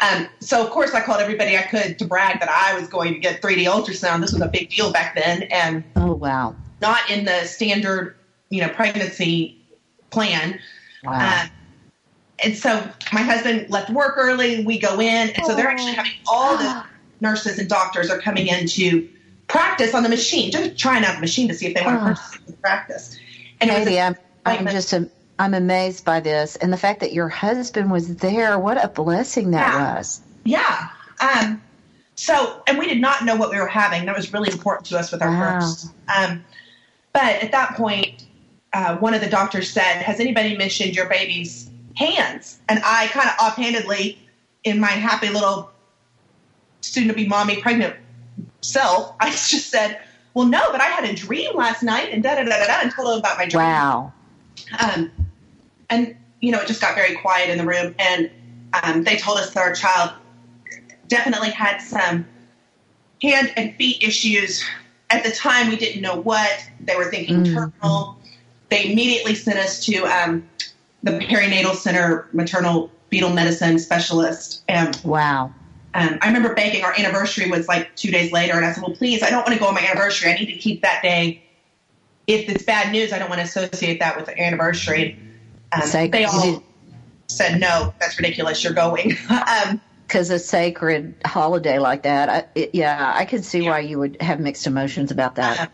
Um, 0.01 0.29
so, 0.41 0.65
of 0.65 0.71
course, 0.71 0.95
I 0.95 1.01
called 1.01 1.21
everybody 1.21 1.57
I 1.57 1.63
could 1.63 1.99
to 1.99 2.05
brag 2.05 2.41
that 2.41 2.49
I 2.49 2.79
was 2.79 2.89
going 2.89 3.15
to 3.15 3.21
get 3.21 3.41
3D 3.41 3.65
ultrasound. 3.65 4.21
This 4.21 4.33
was 4.33 4.43
a 4.43 4.49
big 4.49 4.71
deal 4.71 4.93
back 4.93 5.15
then. 5.15 5.43
And 5.45 5.85
oh, 5.97 6.15
wow. 6.15 6.57
Not 6.81 7.09
in 7.11 7.25
the 7.25 7.45
standard, 7.45 8.17
you 8.51 8.61
know, 8.61 8.69
pregnancy 8.69 9.63
plan. 10.11 10.59
Wow. 11.05 11.13
Uh, 11.13 11.47
and 12.43 12.57
so 12.57 12.89
my 13.13 13.23
husband 13.23 13.71
left 13.71 13.91
work 13.91 14.15
early. 14.17 14.65
We 14.65 14.79
go 14.79 15.01
in, 15.01 15.31
and 15.31 15.45
so 15.45 15.55
they're 15.55 15.69
actually 15.69 15.93
having 15.93 16.13
all 16.27 16.57
the 16.57 16.85
nurses 17.21 17.59
and 17.59 17.69
doctors 17.69 18.11
are 18.11 18.19
coming 18.19 18.49
in 18.49 18.67
to 18.67 19.09
practice 19.47 19.95
on 19.95 20.03
the 20.03 20.09
machine, 20.09 20.51
just 20.51 20.79
trying 20.79 21.05
out 21.05 21.15
the 21.15 21.21
machine 21.21 21.49
to 21.49 21.55
see 21.55 21.67
if 21.67 21.75
they 21.75 21.83
want 21.83 22.17
to 22.47 22.53
practice. 22.55 23.19
And 23.61 23.71
Katie, 23.71 24.01
I'm, 24.01 24.17
I'm 24.45 24.67
just 24.67 24.93
a, 24.93 25.09
I'm 25.39 25.55
amazed 25.55 26.05
by 26.05 26.21
this, 26.21 26.57
and 26.57 26.73
the 26.73 26.77
fact 26.77 27.01
that 27.01 27.13
your 27.13 27.29
husband 27.29 27.91
was 27.91 28.17
there. 28.17 28.59
What 28.59 28.83
a 28.83 28.89
blessing 28.89 29.53
that 29.53 29.75
yeah. 29.75 29.97
was. 29.97 30.21
Yeah. 30.45 30.89
Um, 31.21 31.63
so, 32.15 32.63
and 32.67 32.79
we 32.79 32.89
did 32.89 33.01
not 33.01 33.25
know 33.25 33.37
what 33.37 33.51
we 33.51 33.59
were 33.59 33.67
having. 33.67 34.07
That 34.07 34.17
was 34.17 34.33
really 34.33 34.51
important 34.53 34.87
to 34.87 34.99
us 34.99 35.13
with 35.13 35.23
our 35.23 35.31
wow. 35.31 35.61
first. 35.61 35.89
Um, 36.15 36.45
but 37.13 37.43
at 37.43 37.53
that 37.53 37.77
point, 37.77 38.25
uh, 38.73 38.97
one 38.97 39.15
of 39.15 39.21
the 39.21 39.29
doctors 39.29 39.71
said, 39.71 40.03
"Has 40.03 40.19
anybody 40.19 40.57
mentioned 40.57 40.97
your 40.97 41.07
baby's 41.07 41.71
hands. 41.97 42.61
And 42.69 42.81
I 42.85 43.09
kind 43.09 43.29
of 43.29 43.35
offhandedly, 43.41 44.19
in 44.65 44.81
my 44.81 44.91
happy 44.91 45.29
little 45.29 45.71
student 46.81 47.11
to 47.11 47.17
be 47.17 47.27
mommy 47.29 47.61
pregnant 47.61 47.97
self, 48.63 49.15
I 49.21 49.31
just 49.31 49.71
said, 49.71 50.01
well, 50.35 50.47
no, 50.47 50.71
but 50.73 50.81
I 50.81 50.85
had 50.85 51.05
a 51.05 51.15
dream 51.15 51.57
last 51.57 51.83
night 51.83 52.11
and 52.13 52.23
da 52.23 52.37
da 52.37 52.45
da 52.45 52.51
da 52.59 52.67
da, 52.67 52.81
and 52.83 52.91
told 52.91 53.09
them 53.09 53.19
about 53.19 53.39
my 53.39 53.47
dream. 53.47 53.65
Wow. 53.65 54.13
Um, 54.79 55.11
and 55.91 56.17
you 56.41 56.51
know, 56.51 56.61
it 56.61 56.67
just 56.67 56.81
got 56.81 56.95
very 56.95 57.17
quiet 57.17 57.51
in 57.51 57.59
the 57.59 57.65
room, 57.67 57.95
and 57.99 58.31
um, 58.83 59.05
they 59.05 59.17
told 59.17 59.39
us 59.39 59.53
that 59.53 59.61
our 59.61 59.75
child 59.75 60.13
definitely 61.07 61.51
had 61.51 61.79
some 61.79 62.27
hand 63.23 63.53
and 63.57 63.77
feet 63.77 64.03
issues. 64.03 64.65
At 65.11 65.25
the 65.25 65.31
time, 65.31 65.69
we 65.69 65.77
didn't 65.77 66.01
know 66.01 66.17
what 66.17 66.51
they 66.81 66.97
were 66.97 67.11
thinking 67.11 67.45
Mm. 67.45 67.55
terminal. 67.55 68.19
They 68.71 68.91
immediately 68.91 69.35
sent 69.35 69.59
us 69.59 69.85
to 69.85 70.05
um, 70.07 70.49
the 71.03 71.13
perinatal 71.13 71.75
center 71.75 72.29
maternal 72.33 72.91
fetal 73.11 73.31
medicine 73.31 73.79
specialist. 73.79 74.63
And 74.69 74.99
Wow. 75.05 75.53
um, 75.95 76.19
I 76.23 76.27
remember 76.29 76.55
baking. 76.55 76.85
Our 76.85 76.99
anniversary 76.99 77.51
was 77.51 77.69
like 77.69 77.95
two 77.97 78.11
days 78.11 78.33
later, 78.33 78.55
and 78.55 78.65
I 78.65 78.73
said, 78.73 78.83
"Well, 78.83 78.97
please, 78.97 79.23
I 79.23 79.31
don't 79.31 79.43
want 79.43 79.53
to 79.53 79.59
go 79.59 79.67
on 79.67 79.75
my 79.75 79.83
anniversary. 79.83 80.31
I 80.31 80.35
need 80.35 80.47
to 80.47 80.57
keep 80.59 80.83
that 80.83 81.03
day. 81.03 81.43
If 82.27 82.49
it's 82.49 82.65
bad 82.65 82.93
news, 82.93 83.13
I 83.13 83.19
don't 83.19 83.29
want 83.29 83.41
to 83.41 83.45
associate 83.45 84.01
that 84.01 84.17
with 84.17 84.27
the 84.27 84.41
anniversary." 84.41 85.19
Um, 85.73 85.83
Sacred- 85.83 86.13
they 86.13 86.25
all 86.25 86.63
said, 87.27 87.61
"No, 87.61 87.93
that's 88.01 88.19
ridiculous. 88.19 88.63
You're 88.65 88.73
going." 88.73 89.17
um, 89.31 89.81
Because 90.07 90.31
a 90.31 90.39
sacred 90.39 91.15
holiday 91.25 91.79
like 91.79 92.03
that, 92.05 92.29
I, 92.29 92.45
it, 92.55 92.71
yeah, 92.75 93.13
I 93.15 93.25
can 93.25 93.43
see 93.43 93.63
why 93.63 93.81
you 93.81 93.99
would 93.99 94.17
have 94.21 94.41
mixed 94.41 94.67
emotions 94.67 95.11
about 95.11 95.35
that. 95.37 95.71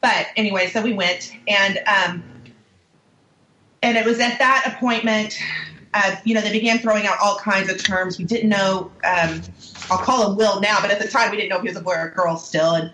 but 0.00 0.26
anyway, 0.36 0.68
so 0.68 0.80
we 0.82 0.92
went, 0.92 1.32
and 1.48 1.80
um, 1.86 2.22
and 3.84 3.98
it 3.98 4.06
was 4.06 4.18
at 4.18 4.38
that 4.38 4.64
appointment. 4.66 5.38
Uh, 5.92 6.16
you 6.24 6.34
know, 6.34 6.40
they 6.40 6.50
began 6.50 6.78
throwing 6.78 7.06
out 7.06 7.18
all 7.22 7.36
kinds 7.36 7.70
of 7.70 7.80
terms. 7.84 8.18
We 8.18 8.24
didn't 8.24 8.48
know. 8.48 8.90
Um, 9.04 9.42
I'll 9.90 9.98
call 9.98 10.30
him 10.30 10.36
Will 10.36 10.60
now, 10.60 10.80
but 10.80 10.90
at 10.90 10.98
the 11.00 11.06
time 11.06 11.30
we 11.30 11.36
didn't 11.36 11.50
know 11.50 11.56
if 11.56 11.62
he 11.62 11.68
was 11.68 11.76
a 11.76 11.82
boy 11.82 11.92
or 11.92 12.08
a 12.08 12.10
girl 12.10 12.36
still. 12.36 12.74
And 12.74 12.90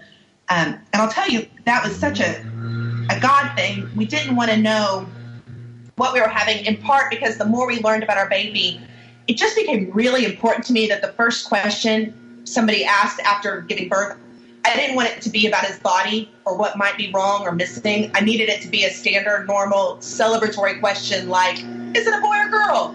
um, 0.50 0.80
and 0.92 1.00
I'll 1.00 1.10
tell 1.10 1.28
you, 1.28 1.48
that 1.64 1.84
was 1.84 1.96
such 1.96 2.20
a 2.20 2.44
a 3.08 3.20
God 3.20 3.54
thing. 3.56 3.88
We 3.96 4.04
didn't 4.04 4.34
want 4.36 4.50
to 4.50 4.56
know 4.56 5.06
what 5.96 6.12
we 6.12 6.20
were 6.20 6.28
having, 6.28 6.64
in 6.66 6.76
part 6.78 7.10
because 7.10 7.38
the 7.38 7.46
more 7.46 7.66
we 7.66 7.80
learned 7.80 8.02
about 8.02 8.18
our 8.18 8.28
baby, 8.28 8.80
it 9.28 9.36
just 9.36 9.56
became 9.56 9.90
really 9.92 10.24
important 10.24 10.66
to 10.66 10.72
me 10.72 10.88
that 10.88 11.02
the 11.02 11.12
first 11.12 11.48
question 11.48 12.42
somebody 12.44 12.84
asked 12.84 13.20
after 13.20 13.60
giving 13.62 13.88
birth, 13.88 14.16
I 14.64 14.76
didn't 14.76 14.96
want 14.96 15.08
it 15.08 15.22
to 15.22 15.30
be 15.30 15.46
about 15.46 15.64
his 15.64 15.78
body 15.78 16.30
or 16.44 16.56
what 16.56 16.76
might 16.76 16.96
be 16.96 17.10
wrong 17.12 17.42
or 17.42 17.52
missing. 17.52 18.10
I 18.14 18.20
needed 18.20 18.48
it 18.48 18.60
to 18.62 18.68
be 18.68 18.84
a 18.84 18.90
standard, 18.90 19.46
normal, 19.46 19.96
celebratory 19.96 20.78
question 20.80 21.28
like, 21.28 21.56
is 21.56 22.06
it 22.06 22.14
a 22.14 22.20
boy 22.20 22.36
or 22.36 22.48
girl? 22.48 22.94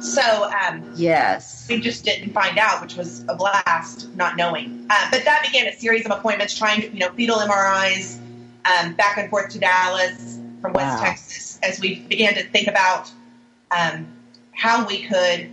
So 0.00 0.50
um, 0.66 0.84
Yes. 0.94 1.66
we 1.68 1.80
just 1.80 2.04
didn't 2.04 2.32
find 2.32 2.58
out, 2.58 2.80
which 2.80 2.94
was 2.96 3.24
a 3.28 3.34
blast, 3.34 4.14
not 4.14 4.36
knowing. 4.36 4.86
Uh, 4.90 5.08
but 5.10 5.24
that 5.24 5.42
began 5.50 5.66
a 5.66 5.76
series 5.76 6.04
of 6.04 6.12
appointments, 6.12 6.56
trying 6.56 6.82
to, 6.82 6.92
you 6.92 7.00
know, 7.00 7.10
fetal 7.10 7.38
MRIs, 7.38 8.18
um, 8.64 8.94
back 8.94 9.16
and 9.18 9.28
forth 9.30 9.48
to 9.50 9.58
Dallas 9.58 10.38
from 10.60 10.72
West 10.72 10.98
Wow. 10.98 11.04
Texas, 11.04 11.58
as 11.62 11.80
we 11.80 12.00
began 12.00 12.34
to 12.34 12.44
think 12.44 12.68
about 12.68 13.10
um, 13.70 14.06
how 14.52 14.86
we 14.86 15.02
could 15.04 15.50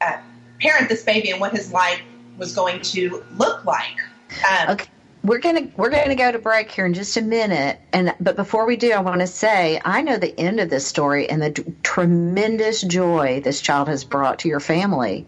uh, 0.00 0.16
parent 0.60 0.88
this 0.88 1.02
baby 1.02 1.30
and 1.30 1.40
what 1.40 1.52
his 1.52 1.72
life 1.72 2.00
was 2.38 2.54
going 2.54 2.80
to 2.80 3.24
look 3.36 3.64
like. 3.64 3.98
Um, 4.44 4.70
Okay. 4.70 4.86
We're 5.24 5.38
gonna 5.40 5.66
we're 5.76 5.90
gonna 5.90 6.14
go 6.14 6.30
to 6.30 6.38
break 6.38 6.70
here 6.70 6.86
in 6.86 6.94
just 6.94 7.16
a 7.16 7.20
minute, 7.20 7.80
and 7.92 8.14
but 8.20 8.36
before 8.36 8.64
we 8.64 8.76
do, 8.76 8.92
I 8.92 9.00
want 9.00 9.22
to 9.22 9.26
say 9.26 9.80
I 9.84 10.00
know 10.02 10.18
the 10.18 10.38
end 10.38 10.60
of 10.60 10.70
this 10.70 10.86
story 10.86 11.28
and 11.28 11.42
the 11.42 11.50
d- 11.50 11.64
tremendous 11.82 12.80
joy 12.82 13.40
this 13.42 13.60
child 13.60 13.88
has 13.88 14.04
brought 14.04 14.38
to 14.40 14.48
your 14.48 14.60
family, 14.60 15.26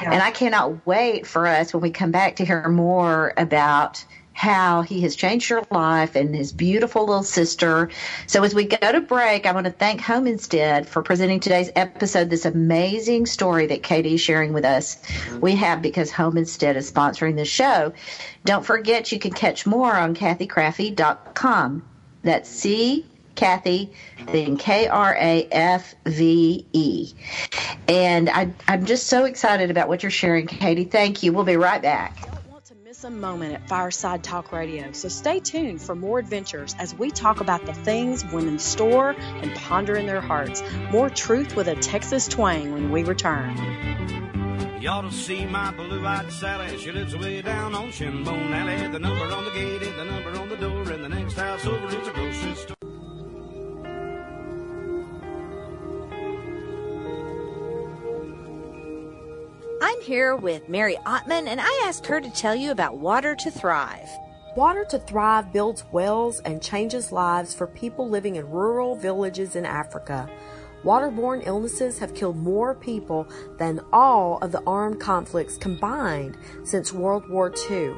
Yeah. 0.00 0.12
and 0.14 0.22
I 0.22 0.30
cannot 0.30 0.86
wait 0.86 1.26
for 1.26 1.46
us 1.46 1.74
when 1.74 1.82
we 1.82 1.90
come 1.90 2.10
back 2.10 2.36
to 2.36 2.44
hear 2.46 2.66
more 2.70 3.34
about 3.36 4.02
how 4.34 4.82
he 4.82 5.00
has 5.00 5.16
changed 5.16 5.48
your 5.48 5.62
life 5.70 6.16
and 6.16 6.34
his 6.34 6.52
beautiful 6.52 7.06
little 7.06 7.22
sister. 7.22 7.88
So 8.26 8.42
as 8.42 8.54
we 8.54 8.64
go 8.64 8.92
to 8.92 9.00
break, 9.00 9.46
I 9.46 9.52
want 9.52 9.64
to 9.64 9.72
thank 9.72 10.00
Home 10.02 10.26
Instead 10.26 10.86
for 10.86 11.02
presenting 11.02 11.40
today's 11.40 11.70
episode, 11.76 12.28
this 12.28 12.44
amazing 12.44 13.26
story 13.26 13.66
that 13.68 13.82
Katie 13.82 14.14
is 14.14 14.20
sharing 14.20 14.52
with 14.52 14.64
us. 14.64 15.00
We 15.40 15.54
have 15.54 15.80
because 15.80 16.10
Home 16.10 16.36
Instead 16.36 16.76
is 16.76 16.90
sponsoring 16.90 17.36
the 17.36 17.44
show. 17.44 17.92
Don't 18.44 18.66
forget 18.66 19.12
you 19.12 19.18
can 19.18 19.32
catch 19.32 19.66
more 19.66 19.94
on 19.94 20.14
kathykrafve.com. 20.14 21.84
That's 22.22 22.50
C 22.50 23.06
Kathy, 23.36 23.92
then 24.26 24.56
K 24.56 24.88
R 24.88 25.16
A 25.18 25.48
F 25.50 25.94
V 26.06 26.66
E. 26.72 27.12
And 27.88 28.30
I, 28.30 28.52
I'm 28.68 28.84
just 28.84 29.06
so 29.06 29.24
excited 29.24 29.70
about 29.70 29.88
what 29.88 30.02
you're 30.02 30.10
sharing, 30.10 30.46
Katie. 30.46 30.84
Thank 30.84 31.22
you. 31.22 31.32
We'll 31.32 31.44
be 31.44 31.56
right 31.56 31.82
back. 31.82 32.33
Don't 33.04 33.20
want 33.20 33.22
to 33.22 33.26
miss 33.26 33.26
a 33.26 33.36
moment 33.36 33.52
at 33.54 33.68
Fireside 33.68 34.24
Talk 34.24 34.50
Radio, 34.50 34.92
so 34.92 35.08
stay 35.08 35.38
tuned 35.38 35.82
for 35.82 35.94
more 35.94 36.18
adventures 36.18 36.74
as 36.78 36.94
we 36.94 37.10
talk 37.10 37.40
about 37.40 37.66
the 37.66 37.74
things 37.74 38.24
women 38.32 38.58
store 38.58 39.14
and 39.18 39.54
ponder 39.56 39.94
in 39.94 40.06
their 40.06 40.22
hearts. 40.22 40.62
More 40.90 41.10
truth 41.10 41.54
with 41.54 41.68
a 41.68 41.74
Texas 41.74 42.26
twang 42.26 42.72
when 42.72 42.90
we 42.90 43.04
return. 43.04 43.58
Ought 44.86 45.02
to 45.02 45.12
see 45.12 45.46
my 45.46 45.70
blue-eyed 45.72 46.30
Sally. 46.30 46.78
She 46.78 46.92
lives 46.92 47.16
way 47.16 47.40
down 47.42 47.74
on 47.74 47.90
Shinbone 47.90 48.52
Alley. 48.52 48.88
The 48.88 48.98
number 48.98 49.24
on 49.34 49.44
the 49.44 49.50
gate 49.50 49.82
ain't 49.82 49.96
the 49.96 50.04
number 50.04 50.38
on 50.38 50.48
the 50.48 50.56
door, 50.56 50.82
and 50.90 51.02
the 51.02 51.08
next 51.08 51.34
house 51.34 51.66
over 51.66 51.86
is 51.86 52.08
a 52.08 52.12
grocery 52.12 52.33
I'm 59.82 60.00
here 60.02 60.36
with 60.36 60.68
Mary 60.68 60.96
Ottman, 61.04 61.46
and 61.46 61.60
I 61.60 61.82
asked 61.84 62.06
her 62.06 62.20
to 62.20 62.30
tell 62.30 62.54
you 62.54 62.70
about 62.70 62.98
Water 62.98 63.34
to 63.34 63.50
Thrive. 63.50 64.08
Water 64.56 64.84
to 64.90 64.98
Thrive 64.98 65.52
builds 65.52 65.84
wells 65.90 66.40
and 66.40 66.62
changes 66.62 67.10
lives 67.10 67.54
for 67.54 67.66
people 67.66 68.08
living 68.08 68.36
in 68.36 68.50
rural 68.50 68.94
villages 68.94 69.56
in 69.56 69.66
Africa. 69.66 70.30
Waterborne 70.84 71.46
illnesses 71.46 71.98
have 71.98 72.14
killed 72.14 72.36
more 72.36 72.74
people 72.74 73.26
than 73.58 73.80
all 73.92 74.38
of 74.38 74.52
the 74.52 74.62
armed 74.66 75.00
conflicts 75.00 75.56
combined 75.56 76.36
since 76.62 76.92
World 76.92 77.28
War 77.28 77.52
II. 77.70 77.94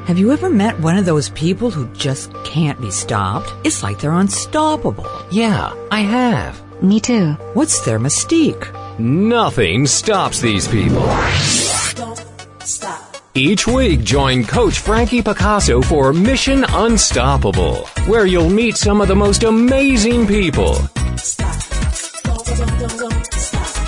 Have 0.06 0.20
you 0.20 0.34
ever 0.34 0.50
met 0.50 0.78
one 0.82 0.98
of 0.98 1.06
those 1.06 1.30
people 1.30 1.72
who 1.72 1.88
just 1.94 2.34
can't 2.44 2.80
be 2.82 2.92
stopped? 2.92 3.54
It's 3.64 3.84
like 3.84 4.00
they're 4.00 4.12
unstoppable. 4.12 5.08
Yeah, 5.32 5.74
I 5.92 6.02
have. 6.02 6.62
Me 6.84 7.00
too. 7.00 7.34
What's 7.54 7.86
their 7.86 8.00
mystique? 8.00 8.68
Nothing 9.00 9.88
stops 9.88 10.42
these 10.42 10.68
people. 10.68 11.10
Stop. 11.40 12.20
Stop. 12.66 13.16
Each 13.34 13.66
week, 13.66 14.04
join 14.04 14.44
Coach 14.44 14.80
Frankie 14.80 15.22
Picasso 15.22 15.82
for 15.82 16.12
Mission 16.12 16.66
Unstoppable, 16.68 17.86
where 18.06 18.26
you'll 18.26 18.50
meet 18.50 18.76
some 18.76 19.00
of 19.00 19.08
the 19.08 19.16
most 19.16 19.44
amazing 19.44 20.28
people. 20.28 20.76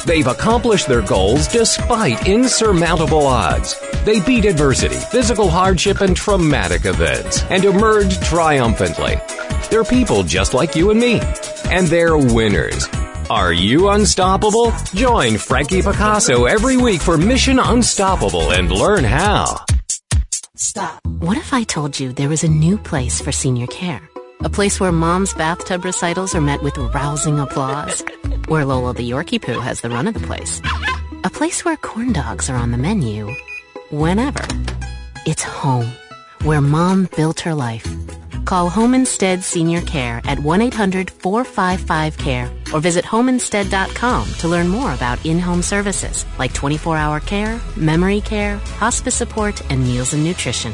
They've 0.05 0.27
accomplished 0.27 0.87
their 0.87 1.01
goals 1.01 1.49
despite 1.49 2.25
insurmountable 2.25 3.27
odds. 3.27 3.75
They 4.05 4.19
beat 4.19 4.45
adversity, 4.45 4.97
physical 5.09 5.49
hardship, 5.49 6.01
and 6.01 6.15
traumatic 6.15 6.85
events, 6.85 7.41
and 7.49 7.65
emerged 7.65 8.21
triumphantly. 8.21 9.15
They're 9.71 9.83
people 9.83 10.21
just 10.21 10.53
like 10.53 10.75
you 10.75 10.91
and 10.91 10.99
me, 10.99 11.19
and 11.71 11.87
they're 11.87 12.15
winners. 12.15 12.87
Are 13.31 13.51
you 13.51 13.89
unstoppable? 13.89 14.71
Join 14.93 15.39
Frankie 15.39 15.81
Picasso 15.81 16.45
every 16.45 16.77
week 16.77 17.01
for 17.01 17.17
Mission 17.17 17.57
Unstoppable 17.57 18.51
and 18.51 18.71
learn 18.71 19.03
how. 19.03 19.65
Stop. 20.53 21.01
What 21.17 21.37
if 21.37 21.51
I 21.51 21.63
told 21.63 21.99
you 21.99 22.13
there 22.13 22.29
was 22.29 22.43
a 22.43 22.47
new 22.47 22.77
place 22.77 23.19
for 23.19 23.31
senior 23.31 23.65
care? 23.65 24.07
A 24.41 24.49
place 24.51 24.79
where 24.79 24.91
mom's 24.91 25.33
bathtub 25.33 25.83
recitals 25.83 26.35
are 26.35 26.41
met 26.41 26.61
with 26.61 26.77
rousing 26.77 27.39
applause. 27.39 28.03
Where 28.49 28.65
Lola 28.65 28.93
the 28.93 29.09
Yorkie 29.09 29.41
Poo 29.41 29.59
has 29.59 29.81
the 29.81 29.89
run 29.89 30.07
of 30.07 30.13
the 30.13 30.19
place. 30.27 30.61
A 31.23 31.29
place 31.31 31.65
where 31.65 31.77
corn 31.77 32.13
dogs 32.13 32.51
are 32.51 32.55
on 32.55 32.69
the 32.69 32.77
menu. 32.77 33.35
Whenever. 33.91 34.47
It's 35.25 35.43
home. 35.43 35.91
Where 36.43 36.61
mom 36.61 37.07
built 37.15 37.41
her 37.41 37.53
life. 37.53 37.87
Call 38.45 38.67
Home 38.69 38.95
Instead 38.95 39.43
Senior 39.43 39.81
Care 39.81 40.21
at 40.25 40.39
1-800-455-CARE 40.39 42.49
or 42.73 42.79
visit 42.79 43.05
homeinstead.com 43.05 44.33
to 44.35 44.47
learn 44.47 44.69
more 44.69 44.93
about 44.93 45.23
in-home 45.25 45.61
services 45.61 46.25
like 46.39 46.53
24-hour 46.53 47.19
care, 47.21 47.59
memory 47.75 48.21
care, 48.21 48.57
hospice 48.77 49.15
support, 49.15 49.61
and 49.71 49.83
meals 49.83 50.13
and 50.13 50.23
nutrition. 50.23 50.71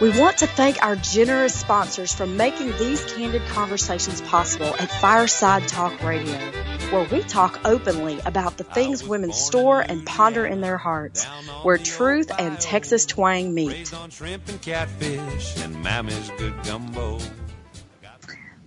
We 0.00 0.10
want 0.16 0.38
to 0.38 0.46
thank 0.46 0.80
our 0.80 0.94
generous 0.94 1.58
sponsors 1.58 2.14
for 2.14 2.24
making 2.24 2.68
these 2.78 3.04
candid 3.12 3.42
conversations 3.48 4.20
possible 4.20 4.72
at 4.78 4.88
Fireside 4.88 5.66
Talk 5.66 6.00
Radio, 6.04 6.38
where 6.90 7.02
we 7.10 7.20
talk 7.22 7.58
openly 7.64 8.20
about 8.24 8.58
the 8.58 8.64
things 8.64 9.02
women 9.02 9.32
store 9.32 9.80
and 9.80 10.06
ponder 10.06 10.46
in 10.46 10.60
their 10.60 10.78
hearts, 10.78 11.24
where 11.64 11.78
truth 11.78 12.30
and 12.38 12.60
Texas 12.60 13.06
twang 13.06 13.52
meet. 13.52 13.92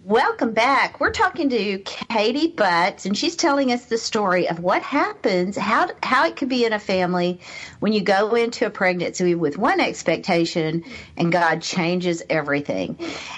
Welcome 0.03 0.53
back. 0.53 0.99
We're 0.99 1.11
talking 1.11 1.47
to 1.49 1.77
Katie 1.77 2.47
Butts, 2.47 3.05
and 3.05 3.15
she's 3.15 3.35
telling 3.35 3.71
us 3.71 3.85
the 3.85 3.99
story 3.99 4.49
of 4.49 4.59
what 4.59 4.81
happens, 4.81 5.55
how 5.55 5.89
how 6.01 6.25
it 6.25 6.35
could 6.35 6.49
be 6.49 6.65
in 6.65 6.73
a 6.73 6.79
family 6.79 7.39
when 7.81 7.93
you 7.93 8.01
go 8.01 8.33
into 8.33 8.65
a 8.65 8.71
pregnancy 8.71 9.35
with 9.35 9.59
one 9.59 9.79
expectation 9.79 10.83
and 11.17 11.31
God 11.31 11.61
changes 11.61 12.23
everything. 12.31 12.97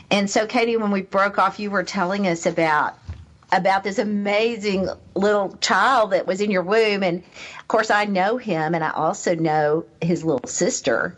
And 0.10 0.30
so, 0.30 0.48
Katie, 0.48 0.78
when 0.78 0.92
we 0.92 1.02
broke 1.02 1.38
off, 1.38 1.60
you 1.60 1.70
were 1.70 1.84
telling 1.84 2.28
us 2.28 2.46
about 2.46 2.98
about 3.52 3.84
this 3.84 4.00
amazing 4.00 4.90
little 5.16 5.56
child 5.58 6.12
that 6.12 6.26
was 6.26 6.42
in 6.42 6.50
your 6.50 6.64
womb 6.64 7.04
and 7.04 7.24
of 7.60 7.68
course 7.68 7.92
I 7.92 8.06
know 8.06 8.38
him 8.38 8.74
and 8.74 8.84
I 8.84 8.90
also 8.90 9.36
know 9.36 9.86
his 10.02 10.24
little 10.24 10.48
sister 10.48 11.16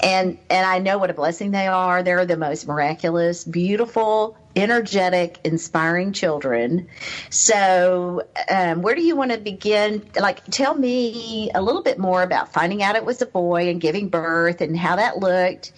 and 0.00 0.38
and 0.48 0.64
I 0.64 0.78
know 0.78 0.98
what 0.98 1.10
a 1.10 1.14
blessing 1.14 1.50
they 1.50 1.66
are 1.66 2.04
they're 2.04 2.24
the 2.24 2.36
most 2.36 2.68
miraculous 2.68 3.42
beautiful 3.42 4.36
energetic 4.56 5.38
inspiring 5.44 6.12
children. 6.12 6.88
So 7.30 8.22
um, 8.48 8.82
where 8.82 8.94
do 8.94 9.02
you 9.02 9.16
want 9.16 9.32
to 9.32 9.38
begin? 9.38 10.08
Like 10.18 10.44
tell 10.46 10.74
me 10.74 11.50
a 11.54 11.62
little 11.62 11.82
bit 11.82 11.98
more 11.98 12.22
about 12.22 12.52
finding 12.52 12.82
out 12.82 12.96
it 12.96 13.04
was 13.04 13.22
a 13.22 13.26
boy 13.26 13.68
and 13.68 13.80
giving 13.80 14.08
birth 14.08 14.60
and 14.60 14.76
how 14.76 14.96
that 14.96 15.18
looked 15.18 15.72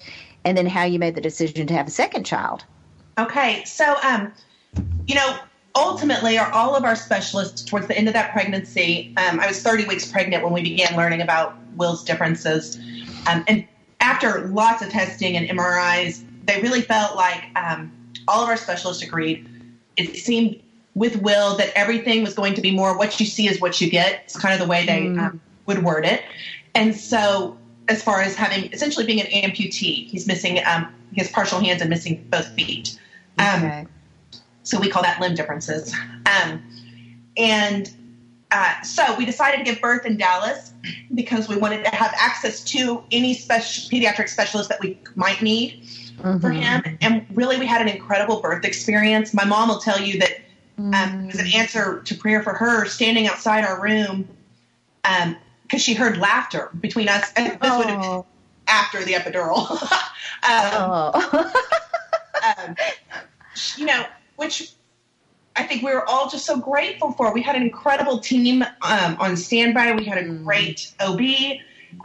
and 0.44 0.56
then 0.56 0.66
how 0.66 0.84
you 0.84 0.98
made 0.98 1.14
the 1.14 1.20
decision 1.20 1.66
to 1.66 1.74
have 1.74 1.86
a 1.86 1.90
second 1.90 2.24
child. 2.24 2.64
Okay, 3.18 3.62
so 3.64 3.96
um, 4.02 4.32
you 5.06 5.14
know, 5.14 5.38
ultimately, 5.74 6.36
are 6.38 6.50
all 6.52 6.74
of 6.74 6.84
our 6.84 6.96
specialists 6.96 7.62
towards 7.62 7.86
the 7.86 7.96
end 7.96 8.08
of 8.08 8.14
that 8.14 8.32
pregnancy? 8.32 9.14
Um, 9.16 9.40
I 9.40 9.46
was 9.46 9.62
30 9.62 9.86
weeks 9.86 10.10
pregnant 10.10 10.42
when 10.42 10.52
we 10.52 10.62
began 10.62 10.96
learning 10.96 11.20
about 11.20 11.56
Will's 11.76 12.04
differences, 12.04 12.78
um, 13.26 13.44
and 13.46 13.66
after 14.00 14.48
lots 14.48 14.82
of 14.82 14.90
testing 14.90 15.36
and 15.36 15.48
MRIs, 15.48 16.24
they 16.44 16.60
really 16.60 16.82
felt 16.82 17.16
like 17.16 17.44
um, 17.56 17.90
all 18.28 18.42
of 18.42 18.48
our 18.48 18.56
specialists 18.56 19.02
agreed. 19.02 19.48
It 19.96 20.16
seemed 20.16 20.60
with 20.94 21.16
Will 21.16 21.56
that 21.56 21.72
everything 21.76 22.22
was 22.22 22.34
going 22.34 22.54
to 22.54 22.60
be 22.60 22.70
more 22.70 22.96
what 22.96 23.18
you 23.18 23.26
see 23.26 23.48
is 23.48 23.60
what 23.60 23.80
you 23.80 23.90
get. 23.90 24.22
It's 24.24 24.38
kind 24.38 24.54
of 24.54 24.60
the 24.60 24.66
way 24.66 24.86
they 24.86 25.08
um, 25.08 25.40
would 25.66 25.82
word 25.82 26.04
it, 26.04 26.22
and 26.74 26.94
so 26.94 27.58
as 27.88 28.02
far 28.02 28.22
as 28.22 28.34
having 28.34 28.72
essentially 28.72 29.04
being 29.04 29.20
an 29.20 29.26
amputee, 29.26 30.08
he's 30.08 30.26
missing 30.26 30.58
um, 30.64 30.92
has 31.16 31.30
partial 31.30 31.60
hands 31.60 31.80
and 31.80 31.90
missing 31.90 32.26
both 32.30 32.48
feet. 32.48 32.98
Um, 33.38 33.64
okay 33.64 33.86
so 34.64 34.80
we 34.80 34.88
call 34.88 35.02
that 35.02 35.20
limb 35.20 35.34
differences. 35.34 35.94
Um, 36.26 36.62
and 37.36 37.94
uh, 38.50 38.80
so 38.82 39.14
we 39.16 39.24
decided 39.24 39.58
to 39.58 39.64
give 39.64 39.80
birth 39.80 40.04
in 40.04 40.16
Dallas 40.16 40.72
because 41.14 41.48
we 41.48 41.56
wanted 41.56 41.84
to 41.84 41.90
have 41.90 42.12
access 42.16 42.64
to 42.64 43.04
any 43.12 43.34
special 43.34 43.90
pediatric 43.90 44.28
specialist 44.28 44.70
that 44.70 44.80
we 44.80 44.98
might 45.14 45.42
need 45.42 45.86
for 46.20 46.50
him. 46.50 46.82
And 47.00 47.26
really, 47.34 47.58
we 47.58 47.66
had 47.66 47.80
an 47.82 47.88
incredible 47.88 48.40
birth 48.40 48.64
experience. 48.64 49.34
My 49.34 49.44
mom 49.44 49.68
will 49.68 49.78
tell 49.78 50.00
you 50.00 50.18
that 50.20 50.40
um, 50.78 51.24
it 51.24 51.26
was 51.26 51.38
an 51.40 51.48
answer 51.54 52.00
to 52.02 52.14
prayer 52.14 52.42
for 52.42 52.54
her 52.54 52.84
standing 52.86 53.26
outside 53.26 53.64
our 53.64 53.80
room 53.80 54.28
because 55.02 55.82
she 55.82 55.94
heard 55.94 56.18
laughter 56.18 56.70
between 56.80 57.08
us. 57.08 57.32
And 57.36 57.58
this 57.60 57.76
would 57.76 57.86
have 57.86 58.00
been 58.00 58.10
Oh. 58.10 58.26
after 58.66 59.04
the 59.04 59.12
epidural. 59.12 59.70
um, 59.82 59.90
oh 60.44 61.52
um, 62.58 62.76
you 63.76 63.86
know, 63.86 64.04
which 64.36 64.72
I 65.56 65.62
think 65.64 65.82
we 65.82 65.92
were 65.92 66.08
all 66.08 66.28
just 66.28 66.44
so 66.44 66.58
grateful 66.58 67.12
for. 67.12 67.32
We 67.32 67.42
had 67.42 67.56
an 67.56 67.62
incredible 67.62 68.18
team 68.18 68.62
um, 68.62 69.16
on 69.20 69.36
standby. 69.36 69.92
We 69.92 70.04
had 70.04 70.18
a 70.18 70.24
great 70.28 70.92
OB. 71.00 71.20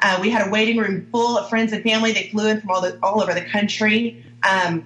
Uh, 0.02 0.20
we 0.22 0.30
had 0.30 0.48
a 0.48 0.50
waiting 0.50 0.78
room 0.78 1.08
full 1.12 1.38
of 1.38 1.50
friends 1.50 1.74
and 1.74 1.84
family. 1.84 2.12
They 2.12 2.30
flew 2.30 2.48
in 2.48 2.62
from 2.62 2.72
all 2.72 2.82
the 2.82 2.98
all 3.04 3.22
over 3.22 3.34
the 3.34 3.46
country. 3.46 4.24
Um, 4.44 4.86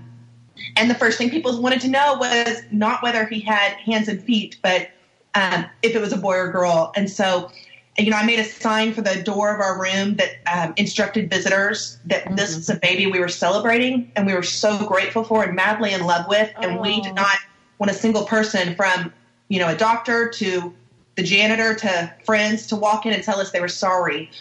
and 0.75 0.89
the 0.89 0.95
first 0.95 1.17
thing 1.17 1.29
people 1.29 1.61
wanted 1.61 1.81
to 1.81 1.89
know 1.89 2.15
was 2.19 2.61
not 2.71 3.03
whether 3.03 3.25
he 3.25 3.39
had 3.39 3.73
hands 3.73 4.07
and 4.07 4.21
feet, 4.23 4.57
but 4.61 4.89
um, 5.35 5.65
if 5.81 5.95
it 5.95 6.01
was 6.01 6.13
a 6.13 6.17
boy 6.17 6.35
or 6.35 6.51
girl. 6.51 6.91
And 6.95 7.09
so, 7.09 7.51
you 7.97 8.09
know, 8.09 8.17
I 8.17 8.25
made 8.25 8.39
a 8.39 8.43
sign 8.43 8.93
for 8.93 9.01
the 9.01 9.21
door 9.21 9.53
of 9.53 9.59
our 9.61 9.79
room 9.79 10.15
that 10.15 10.31
um, 10.51 10.73
instructed 10.77 11.29
visitors 11.29 11.97
that 12.05 12.35
this 12.35 12.55
was 12.55 12.69
a 12.69 12.75
baby 12.75 13.07
we 13.07 13.19
were 13.19 13.27
celebrating 13.27 14.11
and 14.15 14.25
we 14.25 14.33
were 14.33 14.43
so 14.43 14.85
grateful 14.85 15.23
for 15.23 15.43
and 15.43 15.55
madly 15.55 15.93
in 15.93 16.05
love 16.05 16.27
with. 16.27 16.51
And 16.61 16.79
we 16.79 17.01
did 17.01 17.15
not 17.15 17.37
want 17.79 17.91
a 17.91 17.95
single 17.95 18.25
person 18.25 18.75
from, 18.75 19.11
you 19.49 19.59
know, 19.59 19.69
a 19.69 19.75
doctor 19.75 20.29
to 20.29 20.73
the 21.15 21.23
janitor 21.23 21.75
to 21.75 22.13
friends 22.25 22.67
to 22.67 22.75
walk 22.75 23.05
in 23.05 23.13
and 23.13 23.23
tell 23.23 23.39
us 23.39 23.51
they 23.51 23.61
were 23.61 23.67
sorry. 23.67 24.31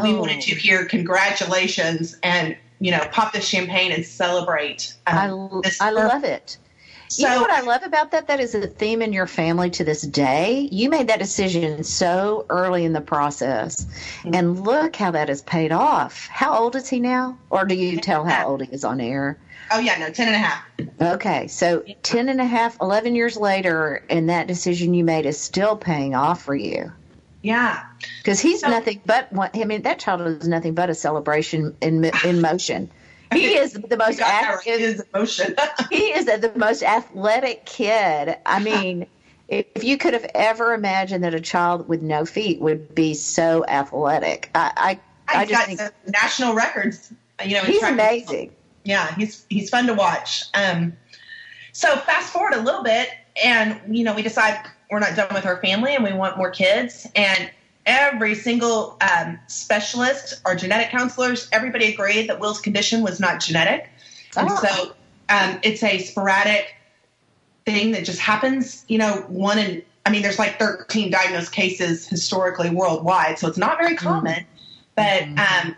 We 0.00 0.14
Oh. 0.14 0.20
wanted 0.20 0.40
to 0.42 0.54
hear 0.54 0.84
congratulations 0.86 2.16
and, 2.22 2.56
you 2.80 2.90
know, 2.90 3.00
pop 3.12 3.32
the 3.32 3.40
champagne 3.40 3.92
and 3.92 4.04
celebrate. 4.04 4.94
um, 5.06 5.60
I, 5.64 5.72
I 5.80 5.90
love 5.90 6.24
it. 6.24 6.56
you 7.18 7.28
know 7.28 7.42
what 7.42 7.50
I 7.50 7.60
love 7.60 7.82
about 7.82 8.10
that? 8.12 8.26
That 8.26 8.40
is 8.40 8.54
a 8.54 8.66
theme 8.66 9.02
in 9.02 9.12
your 9.12 9.26
family 9.26 9.68
to 9.70 9.84
this 9.84 10.00
day. 10.02 10.66
You 10.72 10.88
made 10.88 11.08
that 11.08 11.18
decision 11.18 11.84
so 11.84 12.46
early 12.48 12.84
in 12.86 12.94
the 12.94 13.02
process, 13.02 13.84
Mm-hmm. 14.22 14.34
and 14.34 14.64
look 14.64 14.96
how 14.96 15.10
that 15.10 15.28
has 15.28 15.42
paid 15.42 15.72
off. 15.72 16.26
How 16.28 16.56
old 16.56 16.74
is 16.76 16.88
he 16.88 16.98
now? 17.00 17.36
Or 17.50 17.64
do 17.66 17.74
you 17.74 18.00
tell 18.00 18.24
how 18.24 18.46
old 18.48 18.62
he 18.62 18.72
is 18.72 18.84
on 18.84 19.00
air? 19.00 19.36
Oh, 19.72 19.78
yeah, 19.78 19.98
no, 19.98 20.10
10 20.10 20.28
and 20.28 20.36
a 20.36 20.38
half. 20.38 20.62
Okay, 21.00 21.48
so 21.48 21.82
10 22.02 22.28
and 22.28 22.40
a 22.40 22.44
half, 22.46 22.78
11 22.80 23.14
years 23.14 23.36
later, 23.36 24.04
and 24.08 24.28
that 24.30 24.46
decision 24.46 24.94
you 24.94 25.02
made 25.04 25.26
is 25.26 25.38
still 25.40 25.76
paying 25.76 26.14
off 26.14 26.42
for 26.42 26.54
you. 26.54 26.92
Yeah. 27.42 27.84
Because 28.18 28.40
he's 28.40 28.62
nothing 28.62 29.00
but 29.04 29.32
one. 29.32 29.50
I 29.54 29.64
mean, 29.64 29.82
that 29.82 29.98
child 29.98 30.20
is 30.22 30.48
nothing 30.48 30.74
but 30.74 30.90
a 30.90 30.94
celebration 30.94 31.76
in 31.80 32.04
in 32.24 32.40
motion. 32.40 32.90
He 33.32 33.54
is 33.56 33.72
the 33.72 33.96
most 33.96 34.20
active. 34.20 34.62
He 34.62 34.70
is 34.70 35.04
emotion. 35.12 35.56
he 35.90 36.04
is 36.12 36.26
the 36.26 36.52
most 36.56 36.82
athletic 36.82 37.64
kid. 37.66 38.36
I 38.46 38.58
mean, 38.62 39.06
if 39.48 39.82
you 39.82 39.98
could 39.98 40.14
have 40.14 40.30
ever 40.34 40.72
imagined 40.72 41.24
that 41.24 41.34
a 41.34 41.40
child 41.40 41.88
with 41.88 42.00
no 42.00 42.24
feet 42.24 42.60
would 42.60 42.94
be 42.94 43.14
so 43.14 43.64
athletic, 43.66 44.50
I 44.54 45.00
I, 45.28 45.40
I 45.40 45.46
just 45.46 45.52
got 45.52 45.66
think 45.66 45.94
national 46.06 46.54
records. 46.54 47.12
You 47.44 47.54
know, 47.54 47.62
he's 47.62 47.82
amazing. 47.82 48.52
yeah, 48.84 49.12
he's 49.16 49.44
he's 49.48 49.68
fun 49.68 49.88
to 49.88 49.94
watch. 49.94 50.44
Um, 50.54 50.92
so 51.72 51.96
fast 51.96 52.32
forward 52.32 52.54
a 52.54 52.60
little 52.60 52.84
bit, 52.84 53.08
and 53.42 53.80
you 53.88 54.04
know, 54.04 54.14
we 54.14 54.22
decide 54.22 54.64
we're 54.92 55.00
not 55.00 55.16
done 55.16 55.32
with 55.32 55.46
our 55.46 55.60
family, 55.62 55.94
and 55.94 56.04
we 56.04 56.12
want 56.12 56.36
more 56.36 56.50
kids. 56.50 57.08
And 57.16 57.50
every 57.86 58.34
single 58.34 58.98
um, 59.00 59.38
specialist, 59.48 60.40
our 60.44 60.54
genetic 60.54 60.90
counselors, 60.90 61.48
everybody 61.50 61.92
agreed 61.92 62.28
that 62.28 62.38
Will's 62.38 62.60
condition 62.60 63.02
was 63.02 63.18
not 63.18 63.40
genetic, 63.40 63.88
and 64.36 64.48
Oh. 64.50 64.56
so 64.56 64.92
um, 65.30 65.58
it's 65.62 65.82
a 65.82 65.98
sporadic 65.98 66.74
thing 67.64 67.92
that 67.92 68.04
just 68.04 68.20
happens. 68.20 68.84
You 68.86 68.98
know, 68.98 69.24
one 69.28 69.58
in 69.58 69.82
I 70.04 70.10
mean, 70.10 70.22
there's 70.22 70.38
like 70.38 70.58
13 70.58 71.10
diagnosed 71.10 71.52
cases 71.52 72.06
historically 72.06 72.70
worldwide, 72.70 73.38
so 73.38 73.48
it's 73.48 73.58
not 73.58 73.78
very 73.78 73.96
common. 73.96 74.44
But 74.94 75.22
um, 75.38 75.74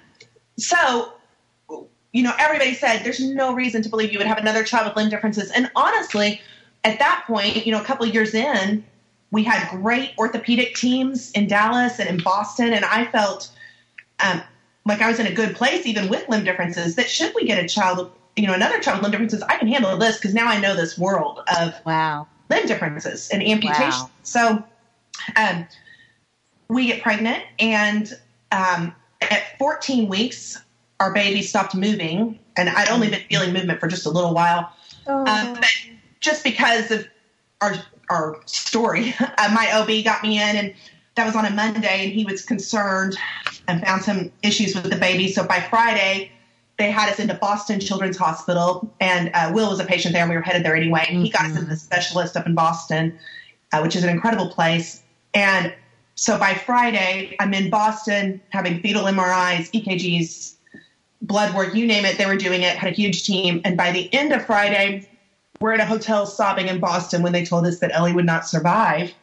so 0.58 1.12
you 2.12 2.22
know, 2.22 2.32
everybody 2.38 2.74
said 2.74 3.02
there's 3.04 3.20
no 3.20 3.54
reason 3.54 3.82
to 3.82 3.88
believe 3.88 4.12
you 4.12 4.18
would 4.18 4.26
have 4.26 4.38
another 4.38 4.62
child 4.64 4.86
with 4.86 4.96
limb 4.96 5.10
differences. 5.10 5.50
And 5.50 5.70
honestly, 5.74 6.40
at 6.84 6.98
that 7.00 7.24
point, 7.26 7.66
you 7.66 7.72
know, 7.72 7.80
a 7.80 7.84
couple 7.84 8.06
of 8.06 8.14
years 8.14 8.34
in, 8.34 8.84
we 9.34 9.42
had 9.42 9.68
great 9.82 10.12
orthopedic 10.16 10.76
teams 10.76 11.32
in 11.32 11.48
Dallas 11.48 11.98
and 11.98 12.08
in 12.08 12.22
Boston, 12.22 12.72
and 12.72 12.84
I 12.84 13.06
felt 13.06 13.50
um, 14.20 14.40
like 14.86 15.02
I 15.02 15.08
was 15.08 15.18
in 15.18 15.26
a 15.26 15.32
good 15.32 15.56
place, 15.56 15.84
even 15.86 16.08
with 16.08 16.28
limb 16.28 16.44
differences. 16.44 16.94
That 16.94 17.10
should 17.10 17.34
we 17.34 17.44
get 17.44 17.62
a 17.62 17.66
child, 17.66 18.12
you 18.36 18.46
know, 18.46 18.54
another 18.54 18.78
child 18.78 18.98
with 18.98 19.02
limb 19.02 19.10
differences, 19.10 19.42
I 19.42 19.58
can 19.58 19.66
handle 19.66 19.96
this 19.96 20.18
because 20.18 20.34
now 20.34 20.46
I 20.46 20.60
know 20.60 20.76
this 20.76 20.96
world 20.96 21.40
of 21.58 21.74
wow 21.84 22.28
limb 22.48 22.66
differences 22.66 23.28
and 23.30 23.42
amputation. 23.42 23.90
Wow. 23.90 24.10
So, 24.22 24.64
um, 25.36 25.66
we 26.68 26.86
get 26.86 27.02
pregnant, 27.02 27.42
and 27.58 28.12
um, 28.52 28.94
at 29.20 29.58
14 29.58 30.08
weeks, 30.08 30.62
our 31.00 31.12
baby 31.12 31.42
stopped 31.42 31.74
moving, 31.74 32.38
and 32.56 32.68
I'd 32.68 32.88
only 32.88 33.10
been 33.10 33.22
feeling 33.28 33.52
movement 33.52 33.80
for 33.80 33.88
just 33.88 34.06
a 34.06 34.10
little 34.10 34.32
while. 34.32 34.72
Oh. 35.08 35.26
Um, 35.26 35.54
but 35.54 35.66
just 36.20 36.44
because 36.44 36.92
of 36.92 37.06
our 37.60 37.74
our 38.10 38.40
story, 38.46 39.14
uh, 39.20 39.50
my 39.54 39.70
OB 39.72 40.04
got 40.04 40.22
me 40.22 40.40
in, 40.40 40.56
and 40.56 40.74
that 41.14 41.26
was 41.26 41.36
on 41.36 41.44
a 41.44 41.50
Monday, 41.50 42.04
and 42.04 42.12
he 42.12 42.24
was 42.24 42.44
concerned 42.44 43.16
and 43.68 43.82
found 43.82 44.02
some 44.02 44.32
issues 44.42 44.74
with 44.74 44.90
the 44.90 44.96
baby. 44.96 45.30
So 45.30 45.44
by 45.44 45.60
Friday, 45.60 46.30
they 46.76 46.90
had 46.90 47.08
us 47.08 47.20
into 47.20 47.34
Boston 47.34 47.78
Children's 47.80 48.16
Hospital, 48.16 48.92
and 49.00 49.30
uh, 49.32 49.52
Will 49.54 49.70
was 49.70 49.80
a 49.80 49.84
patient 49.84 50.12
there, 50.12 50.22
and 50.22 50.30
we 50.30 50.36
were 50.36 50.42
headed 50.42 50.64
there 50.64 50.74
anyway. 50.74 51.06
And 51.08 51.22
he 51.22 51.30
got 51.30 51.46
us 51.46 51.56
into 51.56 51.66
the 51.66 51.76
specialist 51.76 52.36
up 52.36 52.46
in 52.46 52.54
Boston, 52.54 53.16
uh, 53.72 53.80
which 53.80 53.94
is 53.94 54.02
an 54.02 54.10
incredible 54.10 54.48
place. 54.48 55.02
And 55.34 55.72
so 56.16 56.38
by 56.38 56.54
Friday, 56.54 57.36
I'm 57.38 57.54
in 57.54 57.70
Boston 57.70 58.40
having 58.50 58.80
fetal 58.80 59.04
MRIs, 59.04 59.70
EKGs, 59.70 60.54
blood 61.22 61.54
work, 61.54 61.74
you 61.74 61.86
name 61.86 62.04
it. 62.04 62.18
They 62.18 62.26
were 62.26 62.36
doing 62.36 62.62
it. 62.62 62.76
Had 62.76 62.92
a 62.92 62.96
huge 62.96 63.24
team, 63.24 63.60
and 63.64 63.76
by 63.76 63.92
the 63.92 64.12
end 64.12 64.32
of 64.32 64.44
Friday, 64.44 65.08
we're 65.64 65.72
at 65.72 65.80
a 65.80 65.86
hotel 65.86 66.26
sobbing 66.26 66.68
in 66.68 66.78
Boston 66.78 67.22
when 67.22 67.32
they 67.32 67.42
told 67.42 67.64
us 67.64 67.78
that 67.78 67.90
Ellie 67.90 68.12
would 68.12 68.26
not 68.26 68.46
survive. 68.46 69.14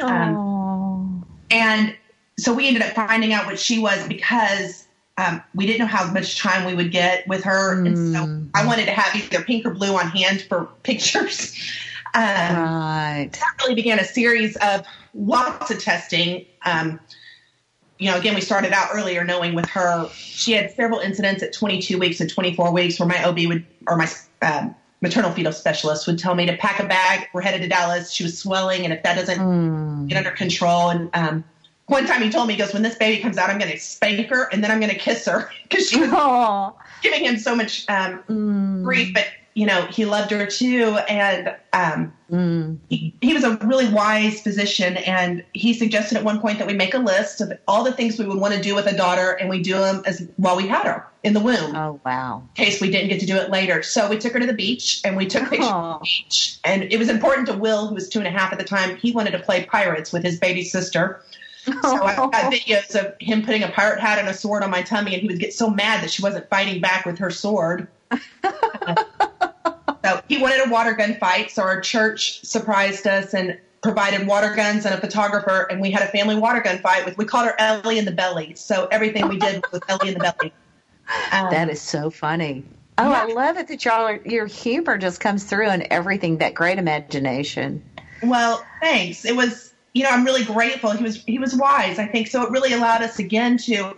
Um, 0.00 1.26
and 1.50 1.94
so 2.38 2.54
we 2.54 2.66
ended 2.68 2.82
up 2.82 2.94
finding 2.94 3.34
out 3.34 3.44
what 3.44 3.58
she 3.58 3.78
was 3.78 4.08
because 4.08 4.86
um, 5.18 5.42
we 5.54 5.66
didn't 5.66 5.80
know 5.80 5.86
how 5.86 6.10
much 6.10 6.38
time 6.38 6.64
we 6.64 6.74
would 6.74 6.90
get 6.90 7.28
with 7.28 7.44
her. 7.44 7.76
Mm. 7.76 7.86
And 7.86 8.14
so 8.14 8.58
I 8.58 8.66
wanted 8.66 8.86
to 8.86 8.92
have 8.92 9.14
either 9.14 9.44
pink 9.44 9.66
or 9.66 9.72
blue 9.72 9.94
on 9.94 10.08
hand 10.08 10.40
for 10.48 10.64
pictures. 10.84 11.54
Um, 12.14 12.22
right. 12.22 13.28
That 13.30 13.54
really 13.60 13.74
began 13.74 13.98
a 13.98 14.04
series 14.04 14.56
of 14.62 14.86
lots 15.12 15.70
of 15.70 15.82
testing. 15.82 16.46
Um, 16.64 16.98
you 17.98 18.10
know, 18.10 18.16
again, 18.16 18.34
we 18.34 18.40
started 18.40 18.72
out 18.72 18.88
earlier 18.94 19.22
knowing 19.22 19.54
with 19.54 19.66
her, 19.66 20.08
she 20.14 20.52
had 20.52 20.70
several 20.70 21.00
incidents 21.00 21.42
at 21.42 21.52
22 21.52 21.98
weeks 21.98 22.22
and 22.22 22.30
24 22.30 22.72
weeks 22.72 22.98
where 22.98 23.06
my 23.06 23.22
OB 23.22 23.40
would, 23.48 23.66
or 23.86 23.98
my 23.98 24.10
um, 24.40 24.74
maternal 25.04 25.30
fetal 25.30 25.52
specialist 25.52 26.06
would 26.06 26.18
tell 26.18 26.34
me 26.34 26.46
to 26.46 26.56
pack 26.56 26.80
a 26.80 26.86
bag. 26.86 27.28
We're 27.34 27.42
headed 27.42 27.60
to 27.60 27.68
Dallas. 27.68 28.10
She 28.10 28.24
was 28.24 28.36
swelling, 28.36 28.84
and 28.84 28.92
if 28.92 29.02
that 29.02 29.14
doesn't 29.14 29.38
mm. 29.38 30.08
get 30.08 30.16
under 30.16 30.30
control, 30.30 30.88
and 30.88 31.10
um, 31.12 31.44
one 31.86 32.06
time 32.06 32.22
he 32.22 32.30
told 32.30 32.48
me, 32.48 32.54
he 32.54 32.58
goes, 32.58 32.72
"When 32.72 32.82
this 32.82 32.96
baby 32.96 33.22
comes 33.22 33.36
out, 33.36 33.50
I'm 33.50 33.58
going 33.58 33.70
to 33.70 33.78
spank 33.78 34.26
her, 34.28 34.48
and 34.50 34.64
then 34.64 34.70
I'm 34.70 34.80
going 34.80 34.90
to 34.90 34.98
kiss 34.98 35.26
her 35.26 35.50
because 35.62 35.90
she 35.90 36.00
was 36.00 36.08
Aww. 36.08 36.74
giving 37.02 37.24
him 37.24 37.36
so 37.36 37.54
much 37.54 37.84
um, 37.88 38.24
mm. 38.28 38.82
grief." 38.82 39.12
But 39.12 39.26
you 39.54 39.66
know, 39.66 39.86
he 39.86 40.04
loved 40.04 40.32
her 40.32 40.46
too. 40.46 40.98
And 41.08 41.54
um, 41.72 42.12
mm. 42.30 42.76
he, 42.90 43.14
he, 43.20 43.32
was 43.32 43.44
a 43.44 43.56
really 43.58 43.88
wise 43.88 44.40
physician. 44.40 44.96
And 44.98 45.44
he 45.52 45.72
suggested 45.72 46.18
at 46.18 46.24
one 46.24 46.40
point 46.40 46.58
that 46.58 46.66
we 46.66 46.74
make 46.74 46.92
a 46.92 46.98
list 46.98 47.40
of 47.40 47.52
all 47.68 47.84
the 47.84 47.92
things 47.92 48.18
we 48.18 48.26
would 48.26 48.38
want 48.38 48.54
to 48.54 48.60
do 48.60 48.74
with 48.74 48.86
a 48.86 48.96
daughter, 48.96 49.32
and 49.32 49.48
we 49.48 49.62
do 49.62 49.74
them 49.74 50.02
as 50.06 50.26
while 50.36 50.56
we 50.56 50.66
had 50.66 50.84
her 50.86 51.06
in 51.22 51.34
the 51.34 51.40
womb. 51.40 51.74
Oh, 51.76 52.00
wow. 52.04 52.42
In 52.56 52.64
case 52.64 52.80
we 52.80 52.90
didn't 52.90 53.08
get 53.08 53.20
to 53.20 53.26
do 53.26 53.36
it 53.36 53.48
later. 53.48 53.82
So 53.82 54.10
we 54.10 54.18
took 54.18 54.32
her 54.32 54.40
to 54.40 54.46
the 54.46 54.52
beach 54.54 55.00
and 55.04 55.16
we 55.16 55.26
took 55.26 55.48
pictures 55.48 55.68
oh. 55.70 55.98
the 56.00 56.04
beach. 56.04 56.58
And 56.64 56.82
it 56.92 56.98
was 56.98 57.08
important 57.08 57.46
to 57.46 57.54
Will, 57.54 57.86
who 57.86 57.94
was 57.94 58.08
two 58.08 58.18
and 58.18 58.26
a 58.26 58.32
half 58.32 58.52
at 58.52 58.58
the 58.58 58.64
time. 58.64 58.96
He 58.96 59.12
wanted 59.12 59.30
to 59.30 59.38
play 59.38 59.64
pirates 59.64 60.12
with 60.12 60.24
his 60.24 60.38
baby 60.38 60.64
sister. 60.64 61.22
So 61.64 62.02
I 62.02 62.14
got 62.32 62.52
videos 62.52 62.94
of 62.94 63.14
him 63.20 63.42
putting 63.42 63.62
a 63.62 63.68
pirate 63.68 64.00
hat 64.00 64.18
and 64.18 64.28
a 64.28 64.34
sword 64.34 64.62
on 64.62 64.70
my 64.70 64.82
tummy, 64.82 65.14
and 65.14 65.22
he 65.22 65.28
would 65.28 65.38
get 65.38 65.54
so 65.54 65.70
mad 65.70 66.02
that 66.02 66.10
she 66.10 66.22
wasn't 66.22 66.48
fighting 66.50 66.80
back 66.80 67.06
with 67.06 67.18
her 67.18 67.30
sword. 67.30 67.88
so 70.04 70.20
he 70.28 70.38
wanted 70.38 70.66
a 70.66 70.70
water 70.70 70.92
gun 70.92 71.14
fight, 71.14 71.50
so 71.50 71.62
our 71.62 71.80
church 71.80 72.44
surprised 72.44 73.06
us 73.06 73.34
and 73.34 73.58
provided 73.82 74.26
water 74.26 74.54
guns 74.54 74.84
and 74.84 74.94
a 74.94 75.00
photographer, 75.00 75.66
and 75.70 75.80
we 75.80 75.90
had 75.90 76.02
a 76.02 76.08
family 76.08 76.36
water 76.36 76.60
gun 76.60 76.78
fight 76.78 77.04
with. 77.04 77.16
We 77.16 77.24
called 77.24 77.46
her 77.46 77.54
Ellie 77.58 77.98
in 77.98 78.04
the 78.04 78.12
belly. 78.12 78.54
So 78.56 78.86
everything 78.90 79.28
we 79.28 79.38
did 79.38 79.62
was 79.62 79.72
with 79.72 79.90
Ellie 79.90 80.08
in 80.08 80.14
the 80.14 80.20
belly. 80.20 80.52
Um, 81.32 81.50
that 81.50 81.68
is 81.68 81.80
so 81.80 82.10
funny. 82.10 82.64
Oh, 82.96 83.10
yeah. 83.10 83.24
I 83.24 83.32
love 83.32 83.56
it 83.58 83.68
that 83.68 83.84
y'all 83.84 84.06
are, 84.06 84.20
your 84.24 84.46
humor 84.46 84.96
just 84.96 85.20
comes 85.20 85.44
through 85.44 85.68
and 85.68 85.86
everything. 85.90 86.38
That 86.38 86.54
great 86.54 86.78
imagination. 86.78 87.82
Well, 88.22 88.64
thanks. 88.80 89.24
It 89.24 89.36
was 89.36 89.74
you 89.94 90.02
know, 90.02 90.10
I'm 90.10 90.24
really 90.24 90.44
grateful. 90.44 90.90
He 90.90 91.02
was 91.02 91.22
he 91.24 91.38
was 91.38 91.54
wise, 91.54 91.98
I 91.98 92.06
think. 92.06 92.26
So 92.26 92.42
it 92.42 92.50
really 92.50 92.72
allowed 92.72 93.02
us 93.02 93.18
again 93.18 93.56
to, 93.58 93.96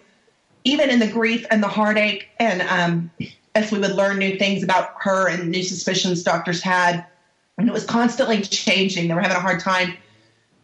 even 0.65 0.91
in 0.91 0.99
the 0.99 1.09
grief 1.09 1.47
and 1.51 1.63
the 1.63 1.69
heartache, 1.69 2.29
and 2.39 2.63
um, 2.63 3.11
as 3.57 3.73
we 3.73 3.79
would 3.79 3.93
learn 3.93 4.19
new 4.19 4.37
things 4.37 4.63
about 4.63 4.91
her 5.01 5.29
and 5.29 5.51
new 5.51 5.63
suspicions 5.63 6.23
doctors 6.23 6.61
had, 6.61 7.07
and 7.57 7.67
it 7.67 7.73
was 7.73 7.87
constantly 7.87 8.43
changing. 8.43 9.09
They 9.09 9.15
were 9.15 9.23
having 9.23 9.39
a 9.39 9.41
hard 9.41 9.61
time 9.61 9.95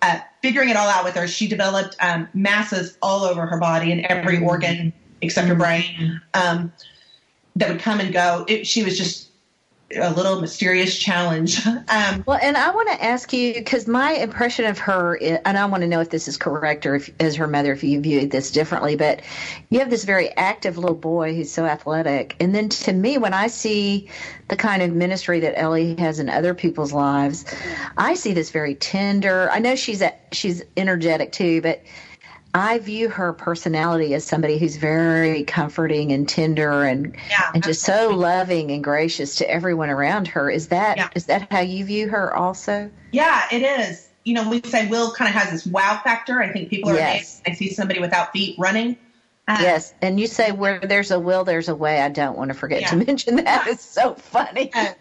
uh, 0.02 0.20
figuring 0.42 0.68
it 0.68 0.76
all 0.76 0.88
out 0.88 1.02
with 1.02 1.14
her. 1.14 1.26
She 1.26 1.48
developed 1.48 1.96
um, 2.00 2.28
masses 2.34 2.98
all 3.00 3.24
over 3.24 3.46
her 3.46 3.56
body 3.56 3.92
and 3.92 4.04
every 4.06 4.36
mm-hmm. 4.36 4.46
organ 4.46 4.92
except 5.22 5.48
her 5.48 5.54
brain 5.54 6.20
um, 6.34 6.70
that 7.56 7.70
would 7.70 7.80
come 7.80 7.98
and 7.98 8.12
go. 8.12 8.44
It, 8.46 8.66
she 8.66 8.84
was 8.84 8.98
just 8.98 9.30
a 9.96 10.12
little 10.12 10.40
mysterious 10.40 10.98
challenge. 10.98 11.60
Um, 11.88 12.24
well, 12.26 12.38
and 12.40 12.56
I 12.56 12.70
want 12.70 12.88
to 12.90 13.04
ask 13.04 13.32
you 13.32 13.52
because 13.52 13.86
my 13.86 14.12
impression 14.12 14.64
of 14.64 14.78
her, 14.78 15.16
and 15.20 15.58
I 15.58 15.66
want 15.66 15.82
to 15.82 15.86
know 15.86 16.00
if 16.00 16.10
this 16.10 16.26
is 16.26 16.36
correct 16.36 16.86
or 16.86 16.94
if, 16.94 17.10
as 17.20 17.36
her 17.36 17.46
mother, 17.46 17.72
if 17.72 17.84
you 17.84 18.00
viewed 18.00 18.30
this 18.30 18.50
differently. 18.50 18.96
But 18.96 19.20
you 19.68 19.78
have 19.80 19.90
this 19.90 20.04
very 20.04 20.34
active 20.36 20.78
little 20.78 20.96
boy 20.96 21.34
who's 21.34 21.50
so 21.50 21.66
athletic, 21.66 22.36
and 22.40 22.54
then 22.54 22.68
to 22.70 22.92
me, 22.92 23.18
when 23.18 23.34
I 23.34 23.48
see 23.48 24.08
the 24.48 24.56
kind 24.56 24.82
of 24.82 24.92
ministry 24.92 25.40
that 25.40 25.58
Ellie 25.58 25.94
has 25.98 26.18
in 26.18 26.28
other 26.30 26.54
people's 26.54 26.92
lives, 26.92 27.44
I 27.98 28.14
see 28.14 28.32
this 28.32 28.50
very 28.50 28.74
tender. 28.76 29.50
I 29.50 29.58
know 29.58 29.74
she's 29.74 30.00
a, 30.00 30.14
she's 30.30 30.62
energetic 30.76 31.32
too, 31.32 31.60
but 31.60 31.82
I 32.54 32.78
view 32.78 33.08
her 33.08 33.32
personality 33.32 34.14
as 34.14 34.24
somebody 34.24 34.58
who's 34.58 34.76
very 34.76 35.44
comforting 35.44 36.12
and 36.12 36.28
tender 36.28 36.84
and 36.84 37.16
yeah, 37.30 37.50
and 37.54 37.62
just 37.62 37.82
so 37.82 38.10
loving 38.10 38.70
and 38.70 38.84
gracious 38.84 39.36
to 39.36 39.50
everyone 39.50 39.88
around 39.88 40.28
her. 40.28 40.50
Is 40.50 40.68
that 40.68 40.98
yeah. 40.98 41.08
is 41.14 41.26
that 41.26 41.50
how 41.50 41.60
you 41.60 41.84
view 41.84 42.08
her 42.08 42.34
also? 42.34 42.90
Yeah, 43.10 43.46
it 43.50 43.62
is. 43.62 44.08
You 44.24 44.34
know, 44.34 44.48
we 44.48 44.60
say 44.62 44.86
Will 44.88 45.12
kind 45.12 45.28
of 45.28 45.34
has 45.34 45.50
this 45.50 45.66
wow 45.66 46.00
factor. 46.04 46.42
I 46.42 46.52
think 46.52 46.68
people 46.68 46.90
are 46.90 46.94
yes. 46.94 47.40
amazed. 47.40 47.42
I 47.46 47.52
see 47.52 47.74
somebody 47.74 48.00
without 48.00 48.32
feet 48.32 48.56
running. 48.58 48.98
Uh, 49.48 49.58
yes, 49.60 49.92
and 50.00 50.20
you 50.20 50.28
say 50.28 50.52
where 50.52 50.78
there's 50.78 51.10
a 51.10 51.18
will, 51.18 51.42
there's 51.42 51.68
a 51.68 51.74
way. 51.74 52.00
I 52.00 52.10
don't 52.10 52.36
want 52.36 52.50
to 52.50 52.54
forget 52.54 52.82
yeah. 52.82 52.90
to 52.90 52.96
mention 52.96 53.36
that. 53.36 53.66
It's 53.66 53.84
so 53.84 54.14
funny. 54.14 54.70
uh, 54.72 54.92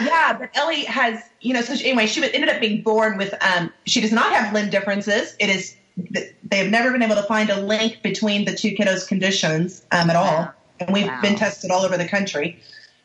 yeah, 0.00 0.36
but 0.36 0.50
Ellie 0.54 0.84
has, 0.84 1.22
you 1.40 1.54
know, 1.54 1.60
so 1.60 1.76
she, 1.76 1.90
anyway, 1.90 2.06
she 2.06 2.24
ended 2.24 2.48
up 2.48 2.60
being 2.60 2.82
born 2.82 3.18
with. 3.18 3.34
Um, 3.40 3.72
she 3.86 4.00
does 4.00 4.10
not 4.10 4.32
have 4.32 4.52
limb 4.52 4.70
differences. 4.70 5.36
It 5.38 5.48
is 5.48 5.76
they've 5.96 6.70
never 6.70 6.90
been 6.92 7.02
able 7.02 7.14
to 7.16 7.22
find 7.22 7.50
a 7.50 7.60
link 7.60 8.02
between 8.02 8.44
the 8.44 8.54
two 8.54 8.72
kiddos' 8.72 9.06
conditions 9.06 9.84
um, 9.92 10.10
at 10.10 10.16
all. 10.16 10.52
And 10.80 10.92
we've 10.92 11.06
wow. 11.06 11.20
been 11.20 11.36
tested 11.36 11.70
all 11.70 11.84
over 11.84 11.96
the 11.96 12.08
country. 12.08 12.58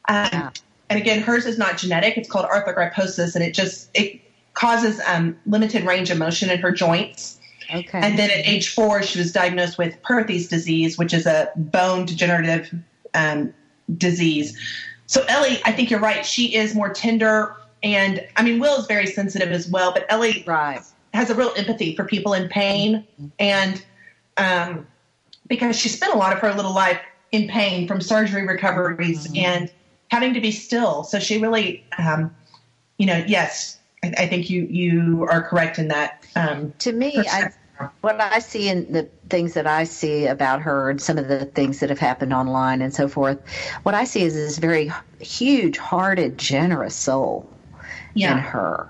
Um, 0.08 0.30
wow. 0.34 0.52
And 0.90 1.00
again, 1.00 1.22
hers 1.22 1.46
is 1.46 1.58
not 1.58 1.78
genetic. 1.78 2.18
It's 2.18 2.30
called 2.30 2.48
arthrogryposis, 2.48 3.36
and 3.36 3.44
it 3.44 3.54
just 3.54 3.90
it 3.94 4.22
causes 4.56 5.00
um, 5.06 5.38
limited 5.46 5.84
range 5.86 6.10
of 6.10 6.18
motion 6.18 6.50
in 6.50 6.58
her 6.60 6.72
joints. 6.72 7.40
Okay. 7.72 8.00
And 8.02 8.18
then 8.18 8.32
at 8.32 8.48
age 8.48 8.74
four, 8.74 9.04
she 9.04 9.20
was 9.20 9.32
diagnosed 9.32 9.78
with 9.78 10.02
Perthes 10.02 10.48
disease, 10.48 10.98
which 10.98 11.14
is 11.14 11.28
a 11.28 11.52
bone 11.56 12.06
degenerative 12.06 12.74
um, 13.14 13.54
disease. 13.96 14.58
So 15.06 15.24
Ellie, 15.30 15.60
I 15.64 15.72
think 15.72 15.92
you're 15.92 16.00
right. 16.00 16.26
She 16.26 16.56
is 16.56 16.74
more 16.74 16.90
tender, 16.90 17.56
and 17.84 18.28
I 18.36 18.42
mean, 18.42 18.60
Will 18.60 18.80
is 18.80 18.88
very 18.88 19.06
sensitive 19.06 19.52
as 19.52 19.70
well. 19.70 19.94
But 19.94 20.08
Ellie, 20.10 20.44
right 20.48 20.82
has 21.20 21.30
a 21.30 21.36
real 21.36 21.52
empathy 21.58 21.96
for 21.96 22.06
people 22.06 22.34
in 22.34 22.48
pain, 22.48 23.06
and 23.38 23.84
um, 24.38 24.88
because 25.48 25.78
she 25.78 25.90
spent 25.90 26.14
a 26.14 26.18
lot 26.18 26.32
of 26.32 26.40
her 26.40 26.54
little 26.54 26.74
life 26.74 27.02
in 27.32 27.48
pain 27.48 27.88
from 27.88 28.00
surgery 28.00 28.48
recoveries 28.48 29.28
mm-hmm. 29.28 29.38
and 29.38 29.72
having 30.10 30.34
to 30.34 30.42
be 30.42 30.52
still. 30.52 31.04
So 31.04 31.20
she 31.20 31.40
really, 31.40 31.86
um, 31.98 32.34
you 32.98 33.06
know, 33.06 33.24
yes, 33.28 33.78
I, 34.04 34.14
I, 34.18 34.28
think 34.28 34.50
you 34.50 34.64
you 34.64 35.28
are 35.30 35.44
correct 35.44 35.78
in 35.78 35.90
that. 35.90 36.26
Um, 36.38 36.74
to 36.80 36.94
me, 36.94 37.14
I, 37.18 37.52
what 38.00 38.20
I 38.22 38.40
see 38.40 38.70
in 38.70 38.92
the 38.92 39.10
things 39.30 39.54
that 39.56 39.68
I 39.68 39.84
see 39.84 40.26
about 40.26 40.62
her 40.62 40.90
and 40.90 41.02
some 41.02 41.18
of 41.18 41.28
the 41.28 41.46
things 41.46 41.82
that 41.82 41.90
have 41.90 42.00
happened 42.00 42.34
online 42.34 42.82
and 42.82 42.94
so 42.94 43.10
forth, 43.10 43.40
what 43.84 43.94
I 43.94 44.06
see 44.06 44.22
is 44.22 44.36
this 44.36 44.58
very 44.58 44.92
huge 45.20 45.78
hearted, 45.78 46.38
generous 46.38 46.96
soul 46.96 47.50
yeah. 48.14 48.32
in 48.32 48.38
her 48.40 48.90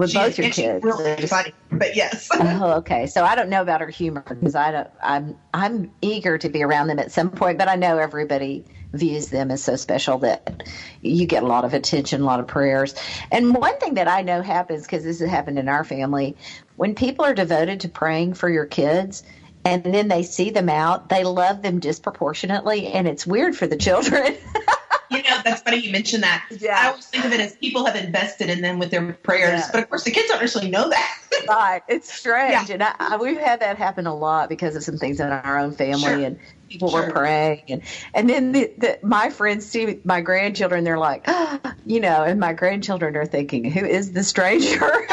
with 0.00 0.10
she, 0.10 0.18
both 0.18 0.38
your 0.38 0.50
kids. 0.50 0.82
Really 0.82 1.26
funny, 1.26 1.52
but 1.70 1.94
yes. 1.94 2.28
oh, 2.34 2.72
okay. 2.78 3.06
So 3.06 3.22
I 3.22 3.34
don't 3.34 3.50
know 3.50 3.60
about 3.60 3.82
her 3.82 3.88
humor 3.88 4.24
because 4.26 4.54
I 4.54 4.72
don't. 4.72 4.90
I'm 5.02 5.36
I'm 5.52 5.92
eager 6.00 6.38
to 6.38 6.48
be 6.48 6.62
around 6.62 6.88
them 6.88 6.98
at 6.98 7.12
some 7.12 7.30
point, 7.30 7.58
but 7.58 7.68
I 7.68 7.76
know 7.76 7.98
everybody 7.98 8.64
views 8.94 9.28
them 9.28 9.50
as 9.50 9.62
so 9.62 9.76
special 9.76 10.18
that 10.18 10.64
you 11.02 11.26
get 11.26 11.42
a 11.42 11.46
lot 11.46 11.64
of 11.64 11.74
attention, 11.74 12.22
a 12.22 12.24
lot 12.24 12.40
of 12.40 12.46
prayers. 12.46 12.94
And 13.30 13.54
one 13.54 13.78
thing 13.78 13.94
that 13.94 14.08
I 14.08 14.22
know 14.22 14.42
happens 14.42 14.82
because 14.82 15.04
this 15.04 15.20
has 15.20 15.28
happened 15.28 15.58
in 15.58 15.68
our 15.68 15.84
family, 15.84 16.36
when 16.76 16.94
people 16.94 17.24
are 17.24 17.34
devoted 17.34 17.80
to 17.80 17.88
praying 17.88 18.34
for 18.34 18.48
your 18.48 18.66
kids. 18.66 19.22
And 19.62 19.84
then 19.84 20.08
they 20.08 20.22
see 20.22 20.48
them 20.48 20.70
out, 20.70 21.10
they 21.10 21.22
love 21.22 21.60
them 21.60 21.80
disproportionately, 21.80 22.86
and 22.86 23.06
it's 23.06 23.26
weird 23.26 23.54
for 23.54 23.66
the 23.66 23.76
children. 23.76 24.34
you 25.10 25.22
know, 25.22 25.40
that's 25.44 25.62
funny 25.62 25.78
you 25.78 25.92
mentioned 25.92 26.22
that. 26.22 26.46
Yeah. 26.50 26.78
I 26.78 26.88
always 26.88 27.06
think 27.06 27.24
of 27.24 27.32
it 27.32 27.40
as 27.40 27.56
people 27.56 27.84
have 27.86 27.96
invested 27.96 28.48
in 28.48 28.60
them 28.60 28.78
with 28.78 28.90
their 28.90 29.12
prayers, 29.12 29.60
yeah. 29.60 29.68
but 29.72 29.82
of 29.82 29.88
course 29.88 30.04
the 30.04 30.10
kids 30.10 30.28
don't 30.28 30.40
necessarily 30.40 30.70
know 30.70 30.88
that. 30.88 31.18
right. 31.48 31.82
It's 31.88 32.12
strange. 32.12 32.68
Yeah. 32.68 32.74
And 32.74 32.82
I, 32.82 32.94
I, 32.98 33.16
we've 33.16 33.38
had 33.38 33.60
that 33.60 33.76
happen 33.76 34.06
a 34.06 34.14
lot 34.14 34.48
because 34.48 34.76
of 34.76 34.84
some 34.84 34.98
things 34.98 35.20
in 35.20 35.28
our 35.28 35.58
own 35.58 35.72
family 35.72 36.02
sure. 36.02 36.20
and 36.20 36.38
people 36.68 36.90
sure. 36.90 37.06
were 37.06 37.12
praying. 37.12 37.64
And, 37.68 37.82
and 38.14 38.30
then 38.30 38.52
the, 38.52 38.72
the, 38.78 38.98
my 39.02 39.30
friends 39.30 39.66
see 39.66 40.00
my 40.04 40.20
grandchildren, 40.20 40.84
they're 40.84 40.98
like, 40.98 41.24
oh, 41.26 41.60
you 41.86 42.00
know, 42.00 42.22
and 42.22 42.38
my 42.38 42.52
grandchildren 42.52 43.16
are 43.16 43.26
thinking, 43.26 43.64
who 43.70 43.84
is 43.84 44.12
the 44.12 44.22
stranger? 44.22 45.06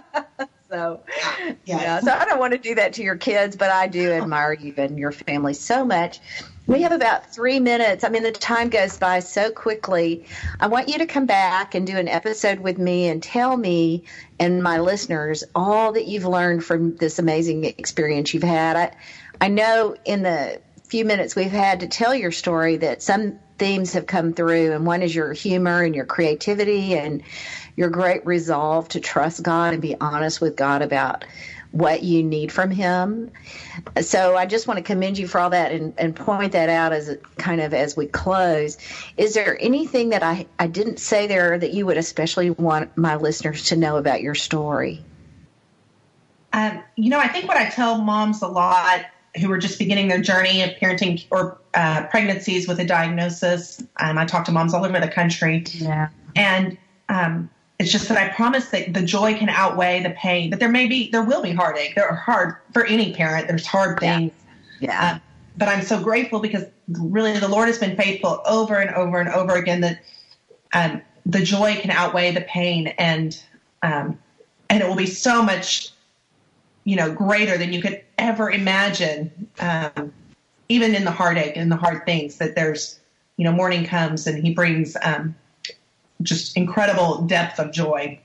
so 0.70 1.02
yeah. 1.64 2.00
So 2.00 2.12
I 2.12 2.24
don't 2.24 2.38
want 2.38 2.52
to 2.52 2.58
do 2.58 2.74
that 2.76 2.94
to 2.94 3.02
your 3.02 3.16
kids, 3.16 3.56
but 3.56 3.70
I 3.70 3.86
do 3.88 4.10
admire 4.12 4.52
you 4.52 4.74
and 4.76 4.98
your 4.98 5.12
family 5.12 5.54
so 5.54 5.84
much. 5.84 6.20
We 6.68 6.82
have 6.82 6.92
about 6.92 7.24
three 7.24 7.60
minutes. 7.60 8.04
I 8.04 8.10
mean, 8.10 8.22
the 8.24 8.30
time 8.30 8.68
goes 8.68 8.98
by 8.98 9.20
so 9.20 9.50
quickly. 9.50 10.26
I 10.60 10.66
want 10.66 10.90
you 10.90 10.98
to 10.98 11.06
come 11.06 11.24
back 11.24 11.74
and 11.74 11.86
do 11.86 11.96
an 11.96 12.08
episode 12.08 12.60
with 12.60 12.76
me 12.76 13.08
and 13.08 13.22
tell 13.22 13.56
me 13.56 14.04
and 14.38 14.62
my 14.62 14.78
listeners 14.78 15.44
all 15.54 15.92
that 15.92 16.06
you've 16.06 16.26
learned 16.26 16.62
from 16.62 16.94
this 16.96 17.18
amazing 17.18 17.64
experience 17.64 18.34
you've 18.34 18.42
had. 18.42 18.76
I, 18.76 18.96
I 19.40 19.48
know 19.48 19.96
in 20.04 20.22
the 20.22 20.60
few 20.84 21.06
minutes 21.06 21.34
we've 21.34 21.50
had 21.50 21.80
to 21.80 21.86
tell 21.86 22.14
your 22.14 22.32
story 22.32 22.76
that 22.76 23.02
some 23.02 23.38
themes 23.56 23.94
have 23.94 24.06
come 24.06 24.34
through, 24.34 24.72
and 24.72 24.84
one 24.84 25.02
is 25.02 25.14
your 25.14 25.32
humor 25.32 25.82
and 25.82 25.94
your 25.94 26.04
creativity 26.04 26.98
and 26.98 27.22
your 27.76 27.88
great 27.88 28.26
resolve 28.26 28.88
to 28.88 29.00
trust 29.00 29.42
God 29.42 29.72
and 29.72 29.80
be 29.80 29.96
honest 29.98 30.42
with 30.42 30.54
God 30.54 30.82
about 30.82 31.24
what 31.70 32.02
you 32.02 32.22
need 32.22 32.50
from 32.50 32.70
Him. 32.70 33.30
So 34.00 34.36
I 34.36 34.46
just 34.46 34.66
want 34.66 34.78
to 34.78 34.82
commend 34.82 35.18
you 35.18 35.28
for 35.28 35.38
all 35.38 35.50
that 35.50 35.72
and, 35.72 35.94
and 35.98 36.16
point 36.16 36.52
that 36.52 36.68
out 36.68 36.92
as 36.92 37.16
kind 37.36 37.60
of 37.60 37.74
as 37.74 37.96
we 37.96 38.06
close. 38.06 38.78
Is 39.16 39.34
there 39.34 39.56
anything 39.60 40.10
that 40.10 40.22
I, 40.22 40.46
I 40.58 40.66
didn't 40.66 40.98
say 40.98 41.26
there 41.26 41.58
that 41.58 41.72
you 41.72 41.86
would 41.86 41.98
especially 41.98 42.50
want 42.50 42.96
my 42.96 43.16
listeners 43.16 43.66
to 43.66 43.76
know 43.76 43.96
about 43.96 44.22
your 44.22 44.34
story? 44.34 45.04
Um, 46.52 46.82
you 46.96 47.10
know, 47.10 47.20
I 47.20 47.28
think 47.28 47.46
what 47.46 47.56
I 47.56 47.68
tell 47.68 47.98
moms 47.98 48.42
a 48.42 48.48
lot 48.48 49.04
who 49.38 49.52
are 49.52 49.58
just 49.58 49.78
beginning 49.78 50.08
their 50.08 50.20
journey 50.20 50.62
of 50.62 50.70
parenting 50.70 51.24
or 51.30 51.58
uh, 51.74 52.06
pregnancies 52.06 52.66
with 52.66 52.80
a 52.80 52.84
diagnosis. 52.84 53.82
Um, 53.98 54.18
I 54.18 54.24
talk 54.24 54.46
to 54.46 54.52
moms 54.52 54.74
all 54.74 54.84
over 54.84 54.98
the 54.98 55.08
country. 55.08 55.64
Yeah. 55.66 56.08
And 56.34 56.78
um, 57.08 57.50
it's 57.78 57.92
just 57.92 58.08
that 58.08 58.18
I 58.18 58.28
promise 58.34 58.70
that 58.70 58.92
the 58.92 59.02
joy 59.02 59.34
can 59.34 59.48
outweigh 59.48 60.02
the 60.02 60.10
pain. 60.10 60.50
That 60.50 60.60
there 60.60 60.68
may 60.68 60.86
be, 60.86 61.10
there 61.10 61.22
will 61.22 61.42
be 61.42 61.52
heartache. 61.52 61.94
There 61.94 62.08
are 62.08 62.16
hard 62.16 62.56
for 62.72 62.84
any 62.84 63.14
parent. 63.14 63.48
There's 63.48 63.66
hard 63.66 64.00
things. 64.00 64.32
Yeah. 64.80 64.88
yeah. 64.88 65.14
Uh, 65.14 65.18
but 65.56 65.68
I'm 65.68 65.82
so 65.82 66.02
grateful 66.02 66.40
because 66.40 66.64
really 66.88 67.38
the 67.38 67.48
Lord 67.48 67.68
has 67.68 67.78
been 67.78 67.96
faithful 67.96 68.42
over 68.46 68.76
and 68.76 68.94
over 68.94 69.20
and 69.20 69.28
over 69.28 69.54
again 69.54 69.80
that 69.82 70.02
um, 70.72 71.02
the 71.26 71.40
joy 71.40 71.76
can 71.76 71.90
outweigh 71.90 72.32
the 72.32 72.42
pain 72.42 72.88
and 72.98 73.40
um, 73.82 74.18
and 74.70 74.82
it 74.82 74.88
will 74.88 74.96
be 74.96 75.06
so 75.06 75.42
much 75.42 75.90
you 76.84 76.96
know 76.96 77.12
greater 77.12 77.58
than 77.58 77.72
you 77.72 77.80
could 77.80 78.02
ever 78.18 78.50
imagine, 78.50 79.48
um, 79.60 80.12
even 80.68 80.94
in 80.94 81.04
the 81.04 81.10
heartache 81.10 81.56
and 81.56 81.70
the 81.72 81.76
hard 81.76 82.04
things, 82.04 82.36
that 82.38 82.54
there's, 82.54 83.00
you 83.36 83.44
know, 83.44 83.52
morning 83.52 83.84
comes 83.84 84.26
and 84.26 84.44
he 84.44 84.52
brings 84.52 84.96
um, 85.02 85.34
just 86.22 86.56
incredible 86.56 87.22
depth 87.22 87.58
of 87.58 87.72
joy. 87.72 88.20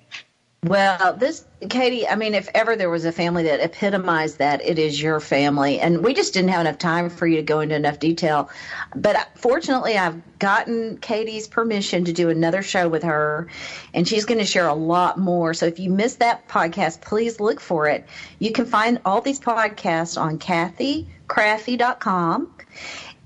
Well, 0.64 1.16
this, 1.18 1.46
Katie, 1.70 2.08
I 2.08 2.16
mean, 2.16 2.34
if 2.34 2.48
ever 2.54 2.78
there 2.78 2.90
was 2.90 3.04
a 3.04 3.12
family 3.12 3.44
that 3.44 3.60
epitomized 3.60 4.38
that, 4.38 4.64
it 4.64 4.80
is 4.80 5.02
your 5.02 5.20
family. 5.20 5.82
And 5.82 6.02
we 6.02 6.14
just 6.14 6.34
didn't 6.34 6.52
have 6.52 6.62
enough 6.62 6.78
time 6.78 7.10
for 7.10 7.28
you 7.28 7.36
to 7.36 7.42
go 7.42 7.60
into 7.60 7.76
enough 7.76 8.00
detail. 8.00 8.50
But 8.96 9.28
fortunately, 9.36 9.98
I've 9.98 10.22
gotten 10.40 11.00
Katie's 11.00 11.48
permission 11.48 12.06
to 12.06 12.14
do 12.14 12.30
another 12.30 12.64
show 12.64 12.88
with 12.88 13.04
her, 13.04 13.50
and 13.94 14.08
she's 14.08 14.24
going 14.24 14.40
to 14.40 14.46
share 14.46 14.68
a 14.68 14.74
lot 14.74 15.20
more. 15.20 15.54
So 15.54 15.66
if 15.66 15.80
you 15.80 15.90
missed 15.90 16.20
that 16.20 16.48
podcast, 16.48 17.02
please 17.02 17.42
look 17.42 17.60
for 17.60 17.90
it. 17.90 18.08
You 18.40 18.54
can 18.54 18.66
find 18.66 19.02
all 19.04 19.20
these 19.20 19.42
podcasts 19.42 20.18
on 20.20 20.40
kathykrafve.com. 20.40 22.54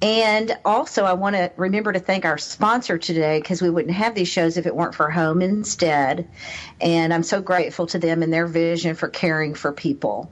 And 0.02 0.56
also, 0.64 1.06
I 1.06 1.14
want 1.14 1.36
to 1.36 1.52
remember 1.58 1.92
to 1.92 2.00
thank 2.00 2.24
our 2.24 2.38
sponsor 2.38 3.00
today 3.00 3.40
because 3.40 3.62
we 3.64 3.70
wouldn't 3.70 3.96
have 3.96 4.14
these 4.14 4.28
shows 4.28 4.58
if 4.58 4.68
it 4.68 4.76
weren't 4.76 4.94
for 4.94 5.10
Home 5.10 5.42
Instead. 5.42 6.28
And 6.80 7.14
I'm 7.14 7.24
so 7.24 7.42
grateful 7.42 7.88
to 7.88 7.98
them 7.98 8.22
and 8.22 8.32
their 8.32 8.46
vision 8.46 8.96
for 8.96 9.08
caring 9.08 9.56
for 9.56 9.72
people. 9.72 10.32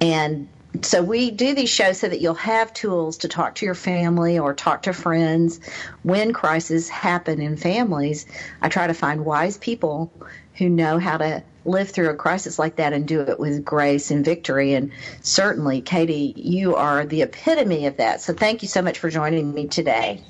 And 0.00 0.48
so 0.80 1.02
we 1.02 1.30
do 1.30 1.54
these 1.54 1.68
shows 1.68 2.00
so 2.00 2.08
that 2.08 2.20
you'll 2.20 2.34
have 2.34 2.72
tools 2.72 3.18
to 3.18 3.28
talk 3.28 3.56
to 3.56 3.66
your 3.66 3.74
family 3.74 4.38
or 4.38 4.54
talk 4.54 4.82
to 4.84 4.92
friends 4.94 5.60
when 6.02 6.32
crises 6.32 6.88
happen 6.88 7.40
in 7.42 7.56
families. 7.56 8.24
I 8.62 8.68
try 8.68 8.86
to 8.86 8.94
find 8.94 9.24
wise 9.24 9.58
people 9.58 10.10
who 10.54 10.70
know 10.70 10.98
how 10.98 11.18
to 11.18 11.42
live 11.64 11.90
through 11.90 12.10
a 12.10 12.14
crisis 12.14 12.58
like 12.58 12.76
that 12.76 12.92
and 12.92 13.06
do 13.06 13.20
it 13.20 13.38
with 13.38 13.64
grace 13.64 14.10
and 14.10 14.24
victory. 14.24 14.72
And 14.72 14.92
certainly, 15.20 15.82
Katie, 15.82 16.32
you 16.36 16.74
are 16.74 17.04
the 17.04 17.22
epitome 17.22 17.86
of 17.86 17.98
that. 17.98 18.20
So 18.20 18.32
thank 18.32 18.62
you 18.62 18.68
so 18.68 18.82
much 18.82 18.98
for 18.98 19.10
joining 19.10 19.52
me 19.52 19.68
today. 19.68 20.22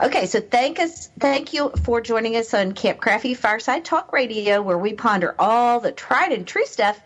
Okay, 0.00 0.26
so 0.26 0.40
thank 0.40 0.78
us, 0.78 1.08
thank 1.18 1.52
you 1.52 1.72
for 1.82 2.00
joining 2.00 2.36
us 2.36 2.54
on 2.54 2.72
Camp 2.72 3.00
Krafve 3.00 3.36
Fireside 3.36 3.84
Talk 3.84 4.12
Radio, 4.12 4.62
where 4.62 4.78
we 4.78 4.92
ponder 4.92 5.34
all 5.36 5.80
the 5.80 5.90
tried 5.90 6.30
and 6.30 6.46
true 6.46 6.66
stuff 6.66 7.00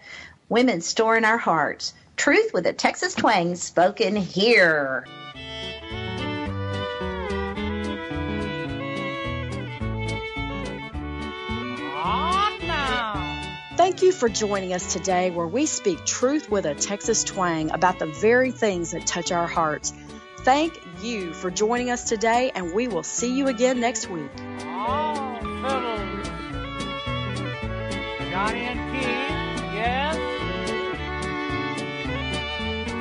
women 0.51 0.83
store 0.83 1.17
in 1.17 1.25
our 1.25 1.39
hearts. 1.39 1.95
Truth 2.23 2.55
with 2.55 2.67
a 2.69 2.73
Texas 2.73 3.15
twang 3.15 3.57
spoken 3.57 4.15
here. 4.15 5.05
Thank 13.77 14.03
you 14.03 14.13
for 14.13 14.29
joining 14.29 14.73
us 14.73 14.93
today 14.93 15.33
where 15.33 15.49
we 15.49 15.67
speak 15.67 16.07
truth 16.07 16.49
with 16.49 16.65
a 16.65 16.77
Texas 16.77 17.25
twang 17.25 17.73
about 17.73 17.99
the 17.99 18.07
very 18.07 18.53
things 18.53 18.93
that 18.93 19.05
touch 19.05 19.33
our 19.33 19.49
hearts. 19.49 19.93
Thank 20.43 20.79
you 21.03 21.35
for 21.35 21.51
joining 21.51 21.91
us 21.91 22.05
today, 22.05 22.53
and 22.55 22.73
we 22.73 22.87
will 22.87 23.03
see 23.03 23.37
you 23.37 23.49
again 23.49 23.81
next 23.81 24.09
week. 24.09 24.31
Oh, 24.61 25.41
fellows. 25.61 26.29
Got 28.31 28.55
in 28.55 28.93